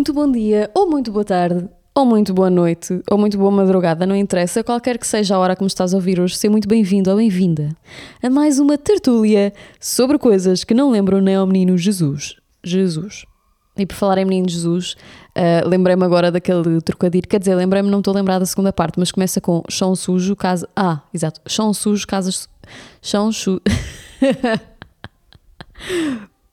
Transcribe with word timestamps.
Muito 0.00 0.14
bom 0.14 0.32
dia, 0.32 0.70
ou 0.74 0.88
muito 0.88 1.12
boa 1.12 1.26
tarde, 1.26 1.68
ou 1.94 2.06
muito 2.06 2.32
boa 2.32 2.48
noite, 2.48 3.02
ou 3.10 3.18
muito 3.18 3.36
boa 3.36 3.50
madrugada, 3.50 4.06
não 4.06 4.16
interessa, 4.16 4.64
qualquer 4.64 4.96
que 4.96 5.06
seja 5.06 5.36
a 5.36 5.38
hora 5.38 5.54
que 5.54 5.62
me 5.62 5.66
estás 5.66 5.92
a 5.92 5.96
ouvir 5.98 6.18
hoje, 6.18 6.38
seja 6.38 6.50
muito 6.50 6.66
bem-vindo 6.66 7.10
ou 7.10 7.18
bem-vinda 7.18 7.76
a 8.22 8.30
mais 8.30 8.58
uma 8.58 8.78
tertúlia 8.78 9.52
sobre 9.78 10.16
coisas 10.16 10.64
que 10.64 10.72
não 10.72 10.90
lembram 10.90 11.20
nem 11.20 11.34
ao 11.34 11.46
menino 11.46 11.76
Jesus. 11.76 12.36
Jesus. 12.64 13.26
E 13.76 13.84
por 13.84 13.94
falar 13.94 14.16
em 14.16 14.24
menino 14.24 14.48
Jesus, 14.48 14.96
uh, 15.36 15.68
lembrei-me 15.68 16.02
agora 16.02 16.32
daquele 16.32 16.80
trocadilho, 16.80 17.28
quer 17.28 17.38
dizer, 17.38 17.54
lembrei-me, 17.54 17.90
não 17.90 17.98
estou 17.98 18.12
a 18.12 18.16
lembrar 18.16 18.38
da 18.38 18.46
segunda 18.46 18.72
parte, 18.72 18.98
mas 18.98 19.12
começa 19.12 19.38
com 19.38 19.62
chão 19.68 19.94
sujo, 19.94 20.34
casa. 20.34 20.66
Ah, 20.74 21.02
exato, 21.12 21.42
chão 21.46 21.74
sujo, 21.74 22.06
casas. 22.06 22.48
Chão 23.02 23.30
sujo. 23.30 23.60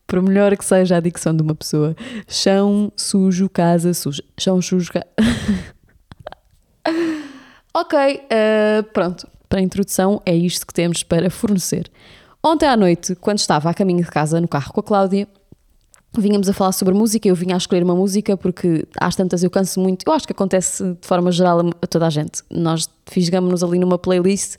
por 0.07 0.21
melhor 0.21 0.55
que 0.55 0.63
seja 0.63 0.95
a 0.95 0.99
dicção 1.01 1.35
de 1.35 1.43
uma 1.43 1.53
pessoa, 1.53 1.95
chão 2.27 2.91
sujo, 2.95 3.49
casa 3.49 3.93
suja. 3.93 4.23
Chão 4.39 4.61
sujo, 4.61 4.91
casa. 4.91 5.07
ok, 7.75 8.15
uh, 8.15 8.83
pronto. 8.93 9.27
Para 9.49 9.59
a 9.59 9.61
introdução, 9.61 10.21
é 10.25 10.35
isto 10.35 10.65
que 10.65 10.73
temos 10.73 11.03
para 11.03 11.29
fornecer. 11.29 11.91
Ontem 12.43 12.67
à 12.67 12.77
noite, 12.77 13.15
quando 13.15 13.39
estava 13.39 13.69
a 13.69 13.73
caminho 13.73 14.03
de 14.03 14.09
casa 14.09 14.39
no 14.39 14.47
carro 14.47 14.73
com 14.73 14.79
a 14.79 14.83
Cláudia, 14.83 15.27
vínhamos 16.17 16.49
a 16.49 16.53
falar 16.53 16.71
sobre 16.71 16.93
música. 16.93 17.27
Eu 17.27 17.35
vinha 17.35 17.55
a 17.55 17.57
escolher 17.57 17.83
uma 17.83 17.95
música 17.95 18.37
porque 18.37 18.85
às 18.99 19.15
tantas 19.15 19.43
eu 19.43 19.49
canso 19.49 19.79
muito. 19.79 20.03
Eu 20.07 20.13
acho 20.13 20.25
que 20.25 20.33
acontece 20.33 20.83
de 20.83 21.07
forma 21.07 21.31
geral 21.31 21.61
a 21.81 21.87
toda 21.87 22.07
a 22.07 22.09
gente. 22.09 22.41
Nós 22.49 22.89
fisgamos-nos 23.05 23.63
ali 23.63 23.79
numa 23.79 23.97
playlist 23.97 24.55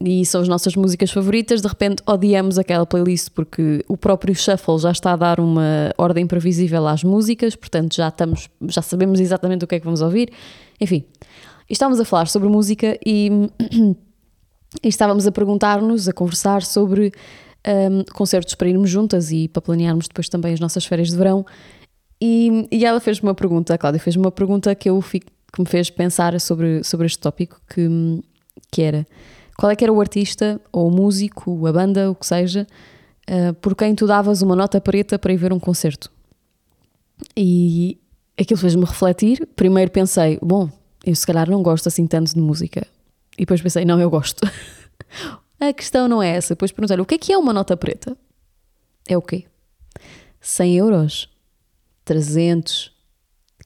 e 0.00 0.26
são 0.26 0.42
as 0.42 0.48
nossas 0.48 0.76
músicas 0.76 1.10
favoritas, 1.10 1.62
de 1.62 1.68
repente 1.68 2.02
odiamos 2.06 2.58
aquela 2.58 2.84
playlist 2.84 3.30
porque 3.30 3.82
o 3.88 3.96
próprio 3.96 4.34
shuffle 4.34 4.78
já 4.78 4.90
está 4.90 5.12
a 5.12 5.16
dar 5.16 5.40
uma 5.40 5.90
ordem 5.96 6.26
previsível 6.26 6.86
às 6.86 7.02
músicas, 7.02 7.56
portanto 7.56 7.96
já 7.96 8.08
estamos, 8.08 8.50
já 8.68 8.82
sabemos 8.82 9.20
exatamente 9.20 9.64
o 9.64 9.66
que 9.66 9.76
é 9.76 9.78
que 9.78 9.84
vamos 9.84 10.02
ouvir. 10.02 10.30
Enfim, 10.78 11.04
estávamos 11.68 11.98
a 11.98 12.04
falar 12.04 12.28
sobre 12.28 12.48
música 12.48 12.98
e, 13.04 13.30
e 14.84 14.88
estávamos 14.88 15.26
a 15.26 15.32
perguntar-nos, 15.32 16.08
a 16.08 16.12
conversar 16.12 16.62
sobre 16.62 17.10
um, 17.66 18.04
concertos 18.12 18.54
para 18.54 18.68
irmos 18.68 18.90
juntas 18.90 19.32
e 19.32 19.48
para 19.48 19.62
planearmos 19.62 20.08
depois 20.08 20.28
também 20.28 20.52
as 20.52 20.60
nossas 20.60 20.84
férias 20.84 21.08
de 21.08 21.16
verão. 21.16 21.44
E, 22.20 22.68
e 22.70 22.84
ela 22.84 23.00
fez-me 23.00 23.28
uma 23.28 23.34
pergunta, 23.34 23.72
a 23.72 23.78
Cláudia 23.78 24.00
fez-me 24.00 24.22
uma 24.22 24.32
pergunta 24.32 24.74
que, 24.74 24.90
eu 24.90 25.00
fico, 25.00 25.30
que 25.52 25.60
me 25.60 25.66
fez 25.66 25.88
pensar 25.88 26.38
sobre, 26.38 26.84
sobre 26.84 27.06
este 27.06 27.18
tópico, 27.18 27.60
que, 27.68 27.88
que 28.70 28.82
era 28.82 29.06
qual 29.56 29.70
é 29.70 29.76
que 29.76 29.84
era 29.84 29.92
o 29.92 30.00
artista, 30.00 30.60
ou 30.70 30.88
o 30.88 30.90
músico, 30.90 31.66
a 31.66 31.72
banda, 31.72 32.10
o 32.10 32.14
que 32.14 32.26
seja, 32.26 32.66
uh, 33.28 33.54
por 33.54 33.74
quem 33.74 33.94
tu 33.94 34.06
davas 34.06 34.42
uma 34.42 34.54
nota 34.54 34.80
preta 34.80 35.18
para 35.18 35.32
ir 35.32 35.36
ver 35.36 35.52
um 35.52 35.58
concerto? 35.58 36.10
E 37.36 37.98
aquilo 38.38 38.60
fez-me 38.60 38.84
refletir. 38.84 39.48
Primeiro 39.56 39.90
pensei, 39.90 40.38
bom, 40.42 40.68
eu 41.04 41.16
se 41.16 41.26
calhar 41.26 41.48
não 41.48 41.62
gosto 41.62 41.88
assim 41.88 42.06
tanto 42.06 42.34
de 42.34 42.40
música. 42.40 42.86
E 43.36 43.40
depois 43.40 43.62
pensei, 43.62 43.84
não, 43.84 44.00
eu 44.00 44.10
gosto. 44.10 44.46
a 45.58 45.72
questão 45.72 46.06
não 46.06 46.22
é 46.22 46.30
essa. 46.30 46.54
Depois 46.54 46.72
perguntei 46.72 47.00
o 47.00 47.06
que 47.06 47.14
é 47.14 47.18
que 47.18 47.32
é 47.32 47.38
uma 47.38 47.52
nota 47.52 47.76
preta? 47.76 48.16
É 49.08 49.16
o 49.16 49.22
quê? 49.22 49.44
100 50.40 50.76
euros? 50.76 51.30
300? 52.04 52.92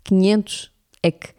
500? 0.05 0.71
É 1.03 1.11
que 1.11 1.31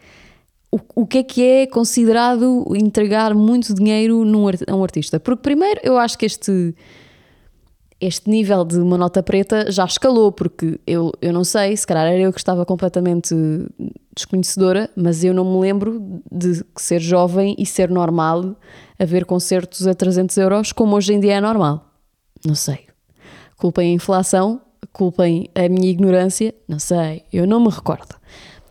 o, 0.72 1.06
que 1.06 1.18
é 1.18 1.24
que 1.24 1.44
é 1.44 1.68
considerado 1.68 2.66
entregar 2.76 3.34
muito 3.34 3.74
dinheiro 3.74 4.24
num, 4.24 4.48
a 4.48 4.76
um 4.76 4.84
artista? 4.84 5.20
Porque, 5.20 5.42
primeiro, 5.42 5.82
eu 5.84 5.98
acho 5.98 6.18
que 6.18 6.26
este, 6.26 6.74
este 8.00 8.30
nível 8.30 8.64
de 8.64 8.80
uma 8.80 8.98
nota 8.98 9.22
preta 9.22 9.70
já 9.70 9.84
escalou, 9.84 10.32
porque 10.32 10.80
eu, 10.88 11.12
eu 11.22 11.34
não 11.34 11.44
sei, 11.44 11.76
se 11.76 11.86
calhar 11.86 12.08
era 12.08 12.20
eu 12.20 12.32
que 12.32 12.40
estava 12.40 12.66
completamente 12.66 13.36
desconhecedora, 14.16 14.90
mas 14.96 15.24
eu 15.26 15.34
não 15.34 15.44
me 15.44 15.60
lembro 15.60 16.22
de 16.32 16.64
ser 16.78 17.02
jovem 17.02 17.54
e 17.58 17.66
ser 17.66 17.90
normal 17.90 18.56
haver 18.98 19.26
concertos 19.26 19.86
a 19.86 19.94
300 19.94 20.38
euros, 20.38 20.72
como 20.72 20.96
hoje 20.96 21.14
em 21.14 21.20
dia 21.20 21.36
é 21.36 21.42
normal. 21.42 21.86
Não 22.46 22.56
sei. 22.56 22.88
Culpem 23.58 23.92
a 23.92 23.94
inflação, 23.94 24.62
culpem 24.94 25.50
a 25.54 25.68
minha 25.68 25.90
ignorância, 25.90 26.56
não 26.68 26.80
sei, 26.80 27.24
eu 27.32 27.46
não 27.46 27.60
me 27.60 27.70
recordo. 27.70 28.16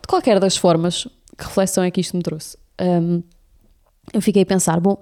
De 0.01 0.07
qualquer 0.07 0.39
das 0.39 0.57
formas, 0.57 1.07
que 1.41 1.47
reflexão 1.47 1.83
é 1.83 1.89
que 1.89 1.99
isto 1.99 2.15
me 2.15 2.21
trouxe? 2.21 2.55
Um, 2.79 3.23
eu 4.13 4.21
fiquei 4.21 4.43
a 4.43 4.45
pensar, 4.45 4.79
bom, 4.79 4.99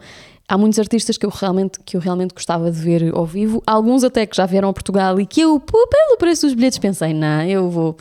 há 0.48 0.58
muitos 0.58 0.80
artistas 0.80 1.18
que 1.18 1.26
eu 1.26 1.30
realmente, 1.30 1.80
que 1.82 1.98
eu 1.98 2.02
realmente 2.02 2.34
gostava 2.34 2.72
de 2.72 2.80
ver 2.80 3.14
ao 3.14 3.26
vivo, 3.26 3.62
alguns 3.68 4.04
até 4.04 4.26
que 4.26 4.36
já 4.36 4.46
vieram 4.46 4.70
a 4.70 4.74
Portugal 4.74 5.20
e 5.20 5.26
que 5.26 5.42
eu, 5.42 5.60
pelo 5.60 6.18
preço 6.18 6.46
dos 6.46 6.56
bilhetes, 6.56 6.80
pensei, 6.80 7.14
não, 7.14 7.44
eu 7.44 7.70
vou. 7.70 7.98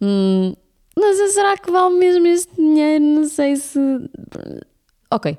Hum, 0.00 0.54
mas 0.96 1.32
será 1.32 1.56
que 1.56 1.70
vale 1.70 1.96
mesmo 1.96 2.26
este 2.26 2.54
dinheiro? 2.54 3.04
Não 3.04 3.24
sei 3.28 3.56
se. 3.56 3.78
Ok. 5.10 5.36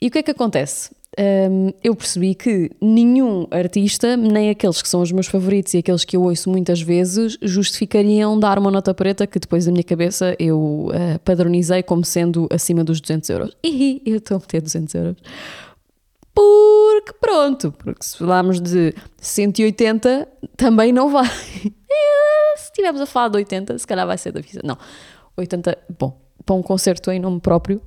E 0.00 0.08
o 0.08 0.10
que 0.10 0.18
é 0.18 0.22
que 0.22 0.30
acontece? 0.30 0.90
Um, 1.20 1.72
eu 1.84 1.94
percebi 1.94 2.34
que 2.34 2.70
nenhum 2.80 3.46
artista, 3.50 4.16
nem 4.16 4.48
aqueles 4.48 4.80
que 4.80 4.88
são 4.88 5.02
os 5.02 5.12
meus 5.12 5.26
favoritos 5.26 5.74
e 5.74 5.78
aqueles 5.78 6.02
que 6.02 6.16
eu 6.16 6.22
ouço 6.22 6.48
muitas 6.48 6.80
vezes, 6.80 7.36
justificariam 7.42 8.38
dar 8.40 8.58
uma 8.58 8.70
nota 8.70 8.94
preta 8.94 9.26
que 9.26 9.38
depois 9.38 9.66
da 9.66 9.72
minha 9.72 9.84
cabeça 9.84 10.34
eu 10.38 10.58
uh, 10.88 11.18
padronizei 11.22 11.82
como 11.82 12.04
sendo 12.06 12.48
acima 12.50 12.82
dos 12.82 13.02
200 13.02 13.28
euros. 13.28 13.56
E 13.62 14.00
eu 14.06 14.16
estou 14.16 14.38
a 14.38 14.40
meter 14.40 14.62
200 14.62 14.94
euros. 14.94 15.16
Porque 16.34 17.12
pronto, 17.20 17.72
porque 17.72 18.02
se 18.02 18.16
falarmos 18.16 18.58
de 18.58 18.94
180 19.18 20.26
também 20.56 20.90
não 20.90 21.10
vai. 21.10 21.28
se 22.56 22.64
estivermos 22.64 23.00
a 23.00 23.06
falar 23.06 23.28
de 23.28 23.36
80, 23.36 23.78
se 23.78 23.86
calhar 23.86 24.06
vai 24.06 24.16
ser 24.16 24.32
da 24.32 24.40
visa. 24.40 24.60
Não, 24.64 24.78
80, 25.36 25.76
bom, 25.98 26.18
para 26.46 26.54
um 26.54 26.62
concerto 26.62 27.10
em 27.10 27.20
nome 27.20 27.40
próprio, 27.40 27.82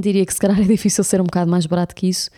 diria 0.00 0.24
que 0.24 0.32
se 0.32 0.40
calhar 0.40 0.58
é 0.60 0.64
difícil 0.64 1.04
ser 1.04 1.20
um 1.20 1.24
bocado 1.24 1.50
mais 1.50 1.66
barato 1.66 1.94
que 1.94 2.08
isso. 2.08 2.30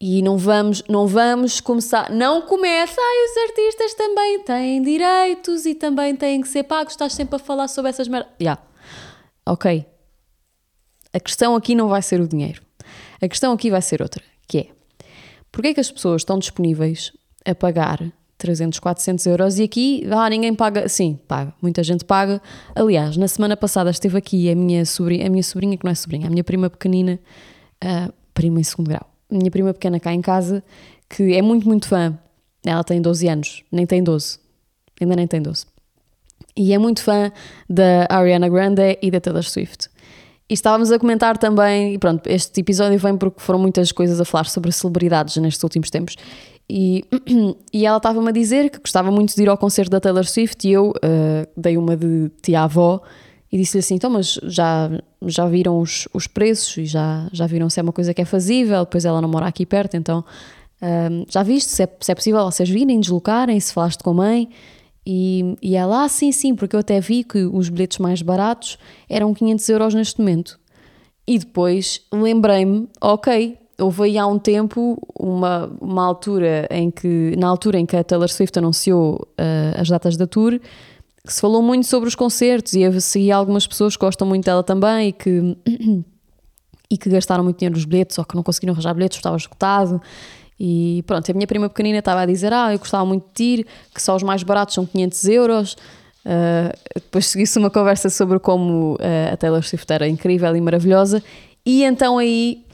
E 0.00 0.20
não 0.20 0.36
vamos, 0.36 0.82
não 0.88 1.06
vamos 1.06 1.60
começar, 1.60 2.10
não 2.10 2.42
começa, 2.42 3.00
ai, 3.00 3.24
os 3.24 3.50
artistas 3.50 3.94
também 3.94 4.42
têm 4.42 4.82
direitos 4.82 5.64
e 5.64 5.76
também 5.76 6.16
têm 6.16 6.40
que 6.40 6.48
ser 6.48 6.64
pagos, 6.64 6.94
estás 6.94 7.12
sempre 7.12 7.36
a 7.36 7.38
falar 7.38 7.68
sobre 7.68 7.90
essas 7.90 8.08
merdas. 8.08 8.32
Já, 8.32 8.44
yeah. 8.44 8.62
ok. 9.46 9.86
A 11.12 11.20
questão 11.20 11.54
aqui 11.54 11.74
não 11.76 11.88
vai 11.88 12.02
ser 12.02 12.20
o 12.20 12.26
dinheiro. 12.26 12.62
A 13.20 13.28
questão 13.28 13.52
aqui 13.52 13.70
vai 13.70 13.80
ser 13.80 14.02
outra, 14.02 14.22
que 14.48 14.58
é, 14.58 14.66
porquê 15.52 15.68
é 15.68 15.74
que 15.74 15.80
as 15.80 15.92
pessoas 15.92 16.22
estão 16.22 16.36
disponíveis 16.36 17.12
a 17.46 17.54
pagar 17.54 18.12
300, 18.42 18.80
400 18.80 19.26
euros 19.26 19.58
e 19.60 19.62
aqui, 19.62 20.04
ah, 20.10 20.28
ninguém 20.28 20.52
paga. 20.52 20.88
Sim, 20.88 21.16
paga. 21.28 21.54
Muita 21.62 21.80
gente 21.84 22.04
paga. 22.04 22.42
Aliás, 22.74 23.16
na 23.16 23.28
semana 23.28 23.56
passada 23.56 23.88
esteve 23.88 24.18
aqui 24.18 24.50
a 24.50 24.56
minha 24.56 24.84
sobrinha, 24.84 25.28
a 25.28 25.30
minha 25.30 25.44
sobrinha 25.44 25.76
que 25.78 25.84
não 25.84 25.92
é 25.92 25.94
sobrinha, 25.94 26.26
a 26.26 26.30
minha 26.30 26.42
prima 26.42 26.68
pequenina, 26.68 27.20
uh, 27.84 28.12
prima 28.34 28.58
em 28.58 28.64
segundo 28.64 28.88
grau, 28.88 29.06
a 29.30 29.34
minha 29.34 29.48
prima 29.48 29.72
pequena 29.72 30.00
cá 30.00 30.12
em 30.12 30.20
casa, 30.20 30.62
que 31.08 31.34
é 31.34 31.40
muito, 31.40 31.68
muito 31.68 31.86
fã. 31.86 32.18
Ela 32.66 32.82
tem 32.82 33.00
12 33.00 33.28
anos, 33.28 33.62
nem 33.70 33.86
tem 33.86 34.02
12. 34.02 34.40
Ainda 35.00 35.14
nem 35.14 35.26
tem 35.28 35.40
12. 35.40 35.64
E 36.56 36.72
é 36.72 36.78
muito 36.78 37.00
fã 37.00 37.30
da 37.70 38.06
Ariana 38.10 38.48
Grande 38.48 38.98
e 39.00 39.08
da 39.08 39.20
Taylor 39.20 39.44
Swift. 39.44 39.88
E 40.50 40.54
estávamos 40.54 40.90
a 40.90 40.98
comentar 40.98 41.38
também, 41.38 41.94
e 41.94 41.98
pronto, 41.98 42.26
este 42.26 42.60
episódio 42.60 42.98
vem 42.98 43.16
porque 43.16 43.40
foram 43.40 43.58
muitas 43.58 43.92
coisas 43.92 44.20
a 44.20 44.24
falar 44.24 44.44
sobre 44.44 44.70
celebridades 44.72 45.36
nestes 45.36 45.62
últimos 45.62 45.88
tempos. 45.88 46.16
E, 46.68 47.04
e 47.72 47.84
ela 47.84 47.98
estava-me 47.98 48.28
a 48.28 48.32
dizer 48.32 48.70
que 48.70 48.78
gostava 48.78 49.10
muito 49.10 49.34
de 49.34 49.42
ir 49.42 49.48
ao 49.48 49.58
concerto 49.58 49.90
da 49.90 50.00
Taylor 50.00 50.24
Swift 50.24 50.66
e 50.66 50.72
eu 50.72 50.90
uh, 50.90 51.46
dei 51.56 51.76
uma 51.76 51.96
de 51.96 52.30
tia-avó 52.40 53.02
e 53.50 53.58
disse-lhe 53.58 53.80
assim: 53.80 53.94
então, 53.96 54.10
mas 54.10 54.38
já, 54.44 54.90
já 55.26 55.46
viram 55.46 55.78
os, 55.78 56.08
os 56.14 56.26
preços 56.26 56.78
e 56.78 56.86
já, 56.86 57.28
já 57.32 57.46
viram 57.46 57.68
se 57.68 57.78
é 57.78 57.82
uma 57.82 57.92
coisa 57.92 58.14
que 58.14 58.22
é 58.22 58.24
fazível? 58.24 58.80
Depois 58.84 59.04
ela 59.04 59.20
não 59.20 59.28
mora 59.28 59.46
aqui 59.46 59.66
perto, 59.66 59.96
então 59.96 60.20
uh, 60.80 61.26
já 61.28 61.42
viste 61.42 61.70
se 61.70 61.82
é, 61.82 61.88
se 62.00 62.10
é 62.10 62.14
possível 62.14 62.42
vocês 62.44 62.68
virem, 62.68 62.98
deslocarem, 62.98 63.60
se 63.60 63.72
falaste 63.72 64.02
com 64.02 64.10
a 64.10 64.14
mãe. 64.14 64.48
E, 65.04 65.56
e 65.60 65.74
ela, 65.74 66.04
ah, 66.04 66.08
sim, 66.08 66.30
sim, 66.30 66.54
porque 66.54 66.76
eu 66.76 66.80
até 66.80 67.00
vi 67.00 67.24
que 67.24 67.44
os 67.44 67.68
bilhetes 67.68 67.98
mais 67.98 68.22
baratos 68.22 68.78
eram 69.08 69.34
500 69.34 69.68
euros 69.68 69.94
neste 69.94 70.20
momento. 70.20 70.60
E 71.26 71.38
depois 71.38 72.00
lembrei-me, 72.12 72.88
ok, 73.00 73.58
houve 73.82 74.04
aí 74.04 74.18
há 74.18 74.26
um 74.26 74.38
tempo 74.38 74.96
uma, 75.18 75.70
uma 75.80 76.04
altura 76.04 76.66
em 76.70 76.90
que, 76.90 77.34
na 77.36 77.48
altura 77.48 77.78
em 77.78 77.86
que 77.86 77.96
a 77.96 78.04
Taylor 78.04 78.28
Swift 78.28 78.58
anunciou 78.58 79.28
uh, 79.32 79.80
as 79.80 79.88
datas 79.88 80.16
da 80.16 80.26
tour, 80.26 80.58
que 81.26 81.32
se 81.32 81.40
falou 81.40 81.62
muito 81.62 81.86
sobre 81.86 82.08
os 82.08 82.14
concertos 82.14 82.74
e 82.74 82.84
havia 82.84 83.36
algumas 83.36 83.66
pessoas 83.66 83.96
que 83.96 84.04
gostam 84.04 84.26
muito 84.26 84.44
dela 84.44 84.62
também 84.62 85.08
e 85.08 85.12
que, 85.12 85.56
e 86.90 86.98
que 86.98 87.08
gastaram 87.08 87.44
muito 87.44 87.58
dinheiro 87.58 87.76
nos 87.76 87.84
bilhetes 87.84 88.18
ou 88.18 88.24
que 88.24 88.34
não 88.34 88.42
conseguiram 88.42 88.72
arranjar 88.72 88.94
bilhetes, 88.94 89.18
estava 89.18 89.36
esgotado. 89.36 90.00
E 90.58 91.02
pronto, 91.06 91.30
a 91.30 91.34
minha 91.34 91.46
prima 91.46 91.68
pequenina 91.68 91.98
estava 91.98 92.20
a 92.20 92.26
dizer: 92.26 92.52
Ah, 92.52 92.72
eu 92.72 92.78
gostava 92.78 93.04
muito 93.04 93.26
de 93.34 93.42
ir, 93.42 93.66
que 93.92 94.00
só 94.00 94.14
os 94.14 94.22
mais 94.22 94.42
baratos 94.42 94.74
são 94.74 94.86
500 94.86 95.24
euros. 95.24 95.76
Uh, 96.24 96.72
depois 96.94 97.26
seguisse 97.26 97.58
uma 97.58 97.68
conversa 97.68 98.08
sobre 98.08 98.38
como 98.38 98.94
uh, 98.94 99.32
a 99.32 99.36
Taylor 99.36 99.62
Swift 99.64 99.92
era 99.92 100.06
incrível 100.06 100.54
e 100.54 100.60
maravilhosa. 100.60 101.22
E 101.66 101.82
então 101.82 102.18
aí 102.18 102.64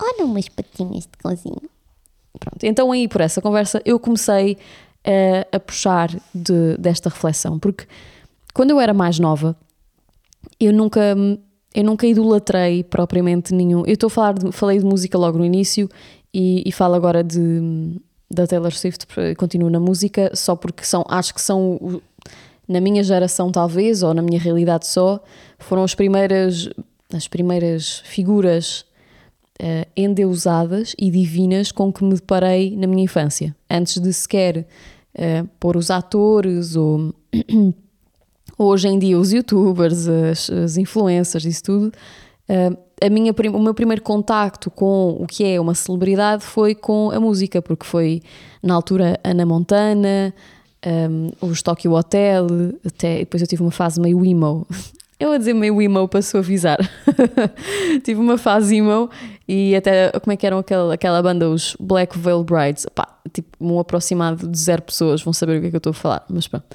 Olha 0.00 0.24
umas 0.24 0.48
patinhas 0.48 1.04
de 1.04 1.18
cãozinho. 1.18 1.70
Pronto, 2.38 2.64
então 2.64 2.90
aí 2.92 3.06
por 3.06 3.20
essa 3.20 3.42
conversa 3.42 3.82
eu 3.84 3.98
comecei 3.98 4.56
uh, 5.06 5.56
a 5.56 5.60
puxar 5.60 6.08
de, 6.34 6.76
desta 6.78 7.10
reflexão, 7.10 7.58
porque 7.58 7.86
quando 8.54 8.70
eu 8.70 8.80
era 8.80 8.94
mais 8.94 9.18
nova, 9.18 9.56
eu 10.58 10.72
nunca, 10.72 11.16
eu 11.74 11.84
nunca 11.84 12.06
idolatrei 12.06 12.82
propriamente 12.84 13.54
nenhum. 13.54 13.80
Eu 13.80 13.94
estou 13.94 14.06
a 14.08 14.10
falar, 14.10 14.32
de, 14.34 14.52
falei 14.52 14.78
de 14.78 14.84
música 14.84 15.18
logo 15.18 15.38
no 15.38 15.44
início 15.44 15.88
e, 16.32 16.62
e 16.64 16.72
falo 16.72 16.94
agora 16.94 17.22
de, 17.22 18.00
da 18.30 18.46
Taylor 18.46 18.72
Swift, 18.72 19.06
continuo 19.36 19.70
na 19.70 19.80
música, 19.80 20.30
só 20.34 20.56
porque 20.56 20.84
são, 20.84 21.04
acho 21.08 21.34
que 21.34 21.40
são, 21.40 22.00
na 22.66 22.80
minha 22.80 23.02
geração 23.02 23.50
talvez, 23.50 24.02
ou 24.02 24.14
na 24.14 24.22
minha 24.22 24.40
realidade 24.40 24.86
só, 24.86 25.22
foram 25.58 25.84
as 25.84 25.94
primeiras, 25.94 26.68
as 27.12 27.28
primeiras 27.28 28.02
figuras 28.04 28.84
uh, 29.60 29.86
endeusadas 29.96 30.94
e 30.98 31.10
divinas 31.10 31.70
com 31.70 31.92
que 31.92 32.02
me 32.02 32.14
deparei 32.14 32.74
na 32.76 32.86
minha 32.86 33.04
infância. 33.04 33.54
Antes 33.70 34.00
de 34.00 34.12
sequer 34.12 34.66
uh, 35.14 35.48
pôr 35.60 35.76
os 35.76 35.90
atores 35.90 36.74
ou 36.74 37.14
hoje 38.58 38.88
em 38.88 38.98
dia 38.98 39.18
os 39.18 39.32
youtubers, 39.32 40.08
as, 40.08 40.50
as 40.50 40.76
influencers, 40.76 41.44
isso 41.44 41.62
tudo, 41.62 41.92
uh, 42.48 42.76
a 43.02 43.08
minha, 43.08 43.32
o 43.32 43.62
meu 43.62 43.72
primeiro 43.74 44.02
contacto 44.02 44.70
com 44.70 45.16
o 45.18 45.26
que 45.26 45.44
é 45.44 45.60
uma 45.60 45.74
celebridade 45.74 46.44
foi 46.44 46.74
com 46.74 47.10
a 47.10 47.18
música, 47.18 47.62
porque 47.62 47.86
foi 47.86 48.22
na 48.62 48.74
altura 48.74 49.18
Ana 49.24 49.46
Montana, 49.46 50.34
um, 50.86 51.30
os 51.40 51.62
Tokyo 51.62 51.92
Hotel, 51.92 52.46
até 52.84 53.18
depois 53.20 53.40
eu 53.40 53.46
tive 53.46 53.62
uma 53.62 53.70
fase 53.70 54.00
meio 54.00 54.24
emo. 54.24 54.66
Eu 55.18 55.32
a 55.32 55.36
dizer 55.36 55.52
meio 55.52 55.82
emo 55.82 56.08
para 56.08 56.22
suavizar. 56.22 56.78
tive 58.02 58.18
uma 58.18 58.38
fase 58.38 58.76
emo 58.76 59.10
e 59.52 59.74
até 59.74 60.12
como 60.20 60.32
é 60.32 60.36
que 60.36 60.46
eram 60.46 60.58
aquela, 60.58 60.94
aquela 60.94 61.20
banda, 61.20 61.50
os 61.50 61.76
Black 61.80 62.16
Veil 62.16 62.44
Brides. 62.44 62.86
Pá, 62.94 63.18
tipo, 63.32 63.48
um 63.60 63.80
aproximado 63.80 64.46
de 64.46 64.56
zero 64.56 64.80
pessoas 64.80 65.20
vão 65.20 65.32
saber 65.32 65.58
o 65.58 65.60
que 65.60 65.66
é 65.66 65.70
que 65.70 65.76
eu 65.76 65.78
estou 65.78 65.90
a 65.90 65.94
falar, 65.94 66.24
mas 66.30 66.46
pronto. 66.46 66.66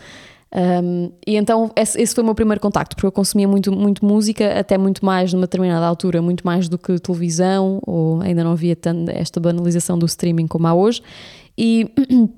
Um, 0.53 1.09
e 1.25 1.37
então 1.37 1.71
esse, 1.73 2.01
esse, 2.01 2.13
foi 2.13 2.21
o 2.21 2.25
meu 2.25 2.35
primeiro 2.35 2.59
contacto, 2.59 2.97
porque 2.97 3.07
eu 3.07 3.13
consumia 3.13 3.47
muito, 3.47 3.71
muito 3.71 4.03
música, 4.03 4.59
até 4.59 4.77
muito 4.77 5.05
mais 5.05 5.31
numa 5.31 5.43
determinada 5.43 5.85
altura, 5.85 6.21
muito 6.21 6.45
mais 6.45 6.67
do 6.67 6.77
que 6.77 6.99
televisão, 6.99 7.79
ou 7.87 8.19
ainda 8.19 8.43
não 8.43 8.51
havia 8.51 8.75
tanto 8.75 9.09
esta 9.09 9.39
banalização 9.39 9.97
do 9.97 10.05
streaming 10.05 10.47
como 10.47 10.67
há 10.67 10.73
hoje. 10.73 11.01
E 11.57 11.89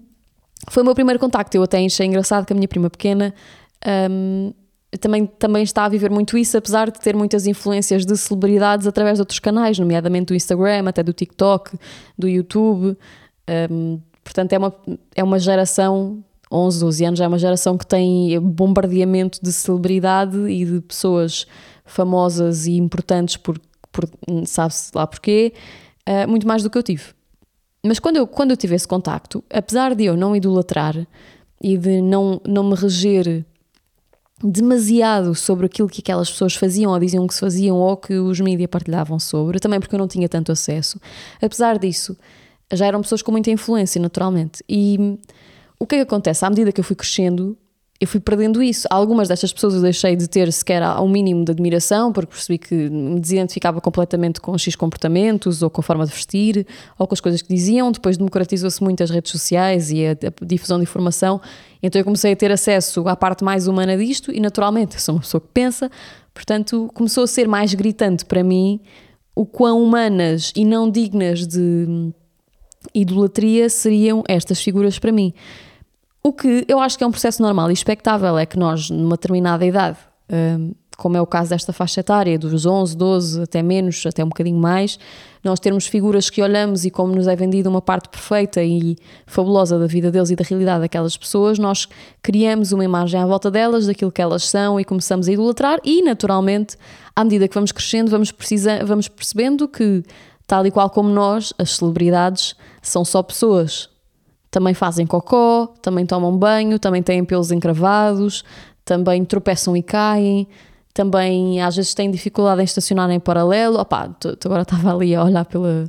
foi 0.70 0.84
o 0.84 0.86
meu 0.86 0.94
primeiro 0.94 1.20
contacto. 1.20 1.58
Eu 1.58 1.64
até 1.64 1.84
achei 1.84 2.06
engraçado 2.06 2.46
que 2.46 2.54
a 2.54 2.56
minha 2.56 2.68
prima 2.68 2.92
pequena 2.92 3.34
um, 4.12 4.54
também, 5.00 5.26
também 5.26 5.64
está 5.64 5.86
a 5.86 5.90
viver 5.90 6.10
muito 6.10 6.38
isso, 6.38 6.58
apesar 6.58 6.90
de 6.90 7.00
ter 7.00 7.16
muitas 7.16 7.46
influências 7.46 8.06
de 8.06 8.16
celebridades 8.16 8.88
através 8.88 9.18
de 9.18 9.22
outros 9.22 9.40
canais, 9.40 9.78
nomeadamente 9.78 10.28
do 10.28 10.36
Instagram, 10.36 10.88
até 10.88 11.04
do 11.04 11.12
TikTok, 11.12 11.78
do 12.18 12.28
YouTube. 12.28 12.98
Um, 13.70 14.00
portanto, 14.24 14.54
é 14.54 14.58
uma, 14.58 14.74
é 15.16 15.24
uma 15.24 15.40
geração 15.40 16.24
11, 16.52 16.80
12 16.80 17.06
anos, 17.06 17.20
é 17.20 17.28
uma 17.28 17.38
geração 17.38 17.78
que 17.78 17.86
tem 17.86 18.40
bombardeamento 18.40 19.40
de 19.42 19.52
celebridade 19.52 20.38
e 20.50 20.64
de 20.66 20.82
pessoas 20.82 21.46
famosas 21.86 22.66
e 22.66 22.78
importantes 22.78 23.38
por, 23.38 23.60
por 23.92 24.10
sabe-se 24.46 24.92
lá 24.96 25.06
porquê, 25.06 25.54
uh, 26.08 26.30
muito 26.30 26.48
mais 26.48 26.64
do 26.64 26.70
que 26.70 26.78
eu 26.78 26.84
tive. 26.84 27.04
Mas 27.86 28.00
quando 28.00 28.18
eu, 28.18 28.28
quando 28.28 28.52
eu 28.52 28.58
tive 28.58 28.76
esse 28.76 28.88
contacto, 28.88 29.44
apesar 29.52 29.94
de 29.96 30.06
eu 30.06 30.16
não 30.16 30.36
idolatrar 30.36 30.96
e 31.62 31.78
de 31.78 32.02
não, 32.02 32.42
não 32.46 32.64
me 32.64 32.76
reger 32.76 33.46
demasiado 34.44 35.34
sobre 35.34 35.66
aquilo 35.66 35.90
que 35.90 36.02
aquelas 36.02 36.30
pessoas 36.30 36.56
faziam 36.56 36.92
ou 36.92 37.00
diziam 37.00 37.26
que 37.26 37.34
se 37.34 37.40
faziam 37.40 37.76
ou 37.76 37.98
que 37.98 38.14
os 38.14 38.40
mídias 38.40 38.70
partilhavam 38.70 39.20
sobre, 39.20 39.60
também 39.60 39.80
porque 39.80 39.96
eu 39.96 40.00
não 40.00 40.08
tinha 40.08 40.30
tanto 40.30 40.52
acesso, 40.52 41.00
apesar 41.42 41.80
disso, 41.80 42.16
já 42.72 42.86
eram 42.86 43.02
pessoas 43.02 43.22
com 43.22 43.32
muita 43.32 43.50
influência, 43.50 44.00
naturalmente. 44.02 44.64
E 44.70 45.18
o 45.80 45.88
que 45.88 45.96
é 45.96 45.98
que 46.00 46.04
acontece? 46.04 46.46
À 46.46 46.50
medida 46.50 46.72
que 46.72 46.80
eu 46.80 46.84
fui 46.84 46.96
crescendo, 46.96 47.58
eu 48.00 48.08
fui 48.08 48.20
perdendo 48.20 48.62
isso. 48.62 48.88
Algumas 48.92 49.28
destas 49.28 49.52
pessoas 49.52 49.74
eu 49.74 49.82
deixei 49.82 50.16
de 50.16 50.28
ter 50.28 50.52
sequer 50.52 50.84
um 51.00 51.10
mínimo 51.10 51.44
de 51.44 51.52
admiração, 51.52 52.14
porque 52.14 52.32
percebi 52.32 52.58
que 52.58 52.76
me 52.76 53.20
desidentificava 53.20 53.82
completamente 53.82 54.40
com 54.40 54.56
X 54.58 54.76
comportamentos, 54.76 55.64
ou 55.64 55.70
com 55.70 55.82
a 55.82 55.84
forma 55.84 56.06
de 56.06 56.12
vestir, 56.12 56.66
ou 56.98 57.08
com 57.08 57.14
as 57.14 57.20
coisas 57.20 57.42
que 57.42 57.54
diziam. 57.54 57.92
Depois 57.92 58.16
democratizou-se 58.18 58.84
muito 58.84 59.04
as 59.04 59.10
redes 59.10 59.32
sociais 59.32 59.92
e 59.92 60.06
a, 60.06 60.12
a, 60.12 60.46
difusão 60.46 60.78
de 60.78 60.84
informação, 60.84 61.42
então 61.82 62.00
eu 62.00 62.06
comecei 62.06 62.34
a 62.34 62.36
ter 62.36 62.52
acesso 62.52 63.08
à 63.08 63.16
parte 63.16 63.44
mais 63.44 63.68
humana 63.68 63.98
disto, 63.98 64.32
e 64.32 64.40
naturalmente 64.40 65.02
sou 65.02 65.16
uma 65.16 65.22
pessoa 65.22 65.42
que 65.42 65.48
pensa, 65.54 65.90
portanto 66.34 66.90
começou 66.94 67.24
a 67.24 67.28
ser 67.28 67.48
mais 67.48 67.74
gritante 67.74 68.26
para 68.26 68.44
mim 68.44 68.80
o 69.36 69.46
quão 69.46 69.84
humanas 69.84 70.52
e 70.56 70.66
não 70.66 70.90
dignas 70.90 71.46
de 71.46 72.12
idolatria 72.94 73.70
seriam 73.70 74.24
estas 74.28 74.62
figuras 74.62 74.98
para 74.98 75.12
mim. 75.12 75.34
O 76.28 76.34
que 76.34 76.66
eu 76.68 76.78
acho 76.78 76.98
que 76.98 77.06
é 77.06 77.08
um 77.08 77.12
processo 77.12 77.42
normal 77.42 77.70
e 77.70 77.74
expectável 77.74 78.38
é 78.38 78.46
que 78.46 78.60
nós, 78.60 78.90
numa 78.90 79.16
determinada 79.16 79.66
idade, 79.66 79.98
hum, 80.30 80.74
como 80.98 81.16
é 81.16 81.22
o 81.22 81.26
caso 81.26 81.52
desta 81.52 81.72
faixa 81.72 82.02
etária, 82.02 82.38
dos 82.38 82.66
11, 82.66 82.98
12, 82.98 83.44
até 83.44 83.64
menos, 83.64 84.06
até 84.06 84.26
um 84.26 84.28
bocadinho 84.28 84.60
mais, 84.60 85.00
nós 85.42 85.58
termos 85.58 85.88
figuras 85.88 86.30
que 86.30 86.42
olhamos 86.42 86.84
e 86.84 86.92
como 86.92 87.16
nos 87.16 87.30
é 87.30 87.36
vendida 87.38 87.70
uma 87.70 87.82
parte 87.82 88.10
perfeita 88.10 88.62
e 88.62 88.98
fabulosa 89.26 89.80
da 89.80 89.88
vida 89.88 90.12
deles 90.12 90.30
e 90.30 90.36
da 90.36 90.44
realidade 90.44 90.82
daquelas 90.82 91.16
pessoas, 91.16 91.58
nós 91.58 91.88
criamos 92.22 92.74
uma 92.74 92.84
imagem 92.84 93.22
à 93.22 93.26
volta 93.26 93.50
delas, 93.50 93.88
daquilo 93.88 94.12
que 94.12 94.22
elas 94.22 94.44
são 94.44 94.78
e 94.78 94.84
começamos 94.84 95.30
a 95.30 95.32
idolatrar 95.32 95.80
e, 95.82 96.02
naturalmente, 96.04 96.76
à 97.16 97.24
medida 97.24 97.48
que 97.48 97.56
vamos 97.56 97.72
crescendo, 97.72 98.12
vamos, 98.12 98.34
precisa, 98.34 98.84
vamos 98.84 99.08
percebendo 99.08 99.66
que, 99.66 100.04
tal 100.46 100.66
e 100.66 100.72
qual 100.72 100.90
como 100.90 101.08
nós, 101.08 101.54
as 101.58 101.78
celebridades 101.78 102.54
são 102.82 103.06
só 103.06 103.24
pessoas, 103.24 103.90
também 104.58 104.74
fazem 104.74 105.06
cocó, 105.06 105.68
também 105.84 106.04
tomam 106.04 106.36
banho, 106.36 106.80
também 106.80 107.04
têm 107.04 107.24
pelos 107.24 107.52
encravados, 107.52 108.44
também 108.84 109.24
tropeçam 109.24 109.78
e 109.78 109.84
caem, 109.84 110.48
também 110.96 111.62
às 111.62 111.76
vezes 111.76 111.94
têm 111.94 112.10
dificuldade 112.10 112.60
em 112.60 112.64
estacionar 112.64 113.08
em 113.12 113.20
paralelo. 113.20 113.78
Opa, 113.78 114.10
tu, 114.20 114.36
tu 114.36 114.48
agora 114.48 114.64
estava 114.64 114.96
ali 114.96 115.14
a 115.14 115.24
olhar 115.24 115.46
pela, 115.46 115.88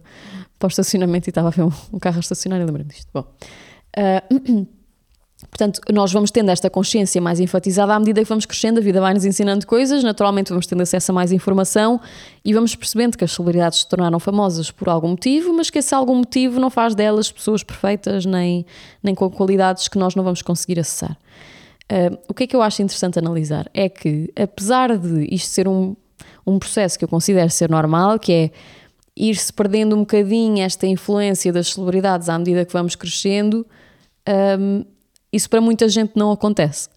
para 0.58 0.66
o 0.66 0.68
estacionamento 0.68 1.26
e 1.26 1.30
estava 1.30 1.48
a 1.48 1.50
ver 1.50 1.62
um, 1.62 1.70
um 1.94 1.98
carro 1.98 2.18
a 2.18 2.20
estacionar 2.20 2.60
e 2.60 2.64
lembrei-me 2.64 2.92
disto. 2.92 3.08
Bom, 3.10 3.24
uh, 3.96 4.66
Portanto, 5.46 5.80
nós 5.92 6.12
vamos 6.12 6.32
tendo 6.32 6.50
esta 6.50 6.68
consciência 6.68 7.20
mais 7.20 7.38
enfatizada 7.38 7.94
à 7.94 7.98
medida 7.98 8.20
que 8.22 8.28
vamos 8.28 8.44
crescendo, 8.44 8.78
a 8.78 8.80
vida 8.80 9.00
vai 9.00 9.14
nos 9.14 9.24
ensinando 9.24 9.64
coisas, 9.66 10.02
naturalmente 10.02 10.48
vamos 10.48 10.66
tendo 10.66 10.82
acesso 10.82 11.12
a 11.12 11.14
mais 11.14 11.30
informação 11.30 12.00
e 12.44 12.52
vamos 12.52 12.74
percebendo 12.74 13.16
que 13.16 13.22
as 13.22 13.30
celebridades 13.30 13.80
se 13.80 13.88
tornaram 13.88 14.18
famosas 14.18 14.72
por 14.72 14.88
algum 14.88 15.10
motivo, 15.10 15.54
mas 15.54 15.70
que 15.70 15.78
esse 15.78 15.94
algum 15.94 16.16
motivo 16.16 16.58
não 16.58 16.70
faz 16.70 16.94
delas 16.94 17.30
pessoas 17.30 17.62
perfeitas 17.62 18.26
nem, 18.26 18.66
nem 19.00 19.14
com 19.14 19.30
qualidades 19.30 19.86
que 19.86 19.96
nós 19.96 20.16
não 20.16 20.24
vamos 20.24 20.42
conseguir 20.42 20.80
acessar. 20.80 21.16
Uh, 21.90 22.18
o 22.28 22.34
que 22.34 22.42
é 22.42 22.46
que 22.48 22.56
eu 22.56 22.60
acho 22.60 22.82
interessante 22.82 23.18
analisar 23.18 23.70
é 23.72 23.88
que, 23.88 24.32
apesar 24.36 24.98
de 24.98 25.32
isto 25.32 25.50
ser 25.50 25.68
um, 25.68 25.94
um 26.44 26.58
processo 26.58 26.98
que 26.98 27.04
eu 27.04 27.08
considero 27.08 27.48
ser 27.48 27.70
normal, 27.70 28.18
que 28.18 28.32
é 28.32 28.50
ir-se 29.16 29.52
perdendo 29.52 29.94
um 29.94 30.00
bocadinho 30.00 30.62
esta 30.62 30.86
influência 30.86 31.52
das 31.52 31.68
celebridades 31.68 32.28
à 32.28 32.36
medida 32.38 32.64
que 32.64 32.72
vamos 32.72 32.96
crescendo. 32.96 33.64
Um, 34.58 34.84
isso 35.32 35.48
para 35.48 35.60
muita 35.60 35.88
gente 35.88 36.12
não 36.14 36.32
acontece. 36.32 36.88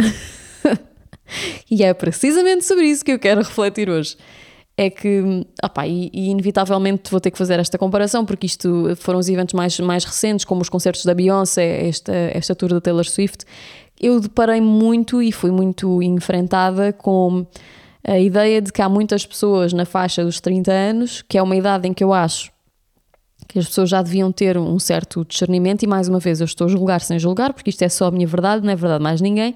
e 1.69 1.83
é 1.83 1.93
precisamente 1.93 2.65
sobre 2.65 2.85
isso 2.85 3.03
que 3.03 3.11
eu 3.11 3.19
quero 3.19 3.41
refletir 3.41 3.89
hoje. 3.89 4.17
É 4.77 4.89
que, 4.89 5.45
opa, 5.63 5.85
e, 5.85 6.09
e, 6.13 6.29
inevitavelmente 6.29 7.11
vou 7.11 7.19
ter 7.19 7.29
que 7.29 7.37
fazer 7.37 7.59
esta 7.59 7.77
comparação, 7.77 8.25
porque 8.25 8.45
isto 8.45 8.95
foram 8.95 9.19
os 9.19 9.27
eventos 9.27 9.53
mais, 9.53 9.77
mais 9.79 10.05
recentes, 10.05 10.45
como 10.45 10.61
os 10.61 10.69
concertos 10.69 11.05
da 11.05 11.13
Beyoncé, 11.13 11.87
esta, 11.87 12.13
esta 12.13 12.55
tour 12.55 12.69
da 12.69 12.81
Taylor 12.81 13.05
Swift. 13.05 13.45
Eu 13.99 14.19
deparei 14.19 14.61
muito 14.61 15.21
e 15.21 15.31
fui 15.31 15.51
muito 15.51 16.01
enfrentada 16.01 16.91
com 16.93 17.45
a 18.03 18.17
ideia 18.17 18.61
de 18.61 18.71
que 18.71 18.81
há 18.81 18.89
muitas 18.89 19.25
pessoas 19.25 19.73
na 19.73 19.85
faixa 19.85 20.23
dos 20.23 20.39
30 20.39 20.71
anos, 20.71 21.21
que 21.27 21.37
é 21.37 21.43
uma 21.43 21.55
idade 21.55 21.87
em 21.87 21.93
que 21.93 22.03
eu 22.03 22.13
acho 22.13 22.51
que 23.51 23.59
as 23.59 23.67
pessoas 23.67 23.89
já 23.89 24.01
deviam 24.01 24.31
ter 24.31 24.57
um 24.57 24.79
certo 24.79 25.25
discernimento, 25.25 25.83
e 25.83 25.87
mais 25.87 26.07
uma 26.07 26.19
vez 26.19 26.39
eu 26.39 26.45
estou 26.45 26.65
a 26.65 26.69
julgar 26.69 27.01
sem 27.01 27.19
julgar, 27.19 27.53
porque 27.53 27.69
isto 27.69 27.81
é 27.81 27.89
só 27.89 28.07
a 28.07 28.11
minha 28.11 28.25
verdade, 28.25 28.65
não 28.65 28.71
é 28.71 28.75
verdade 28.75 29.03
mais 29.03 29.19
ninguém, 29.19 29.51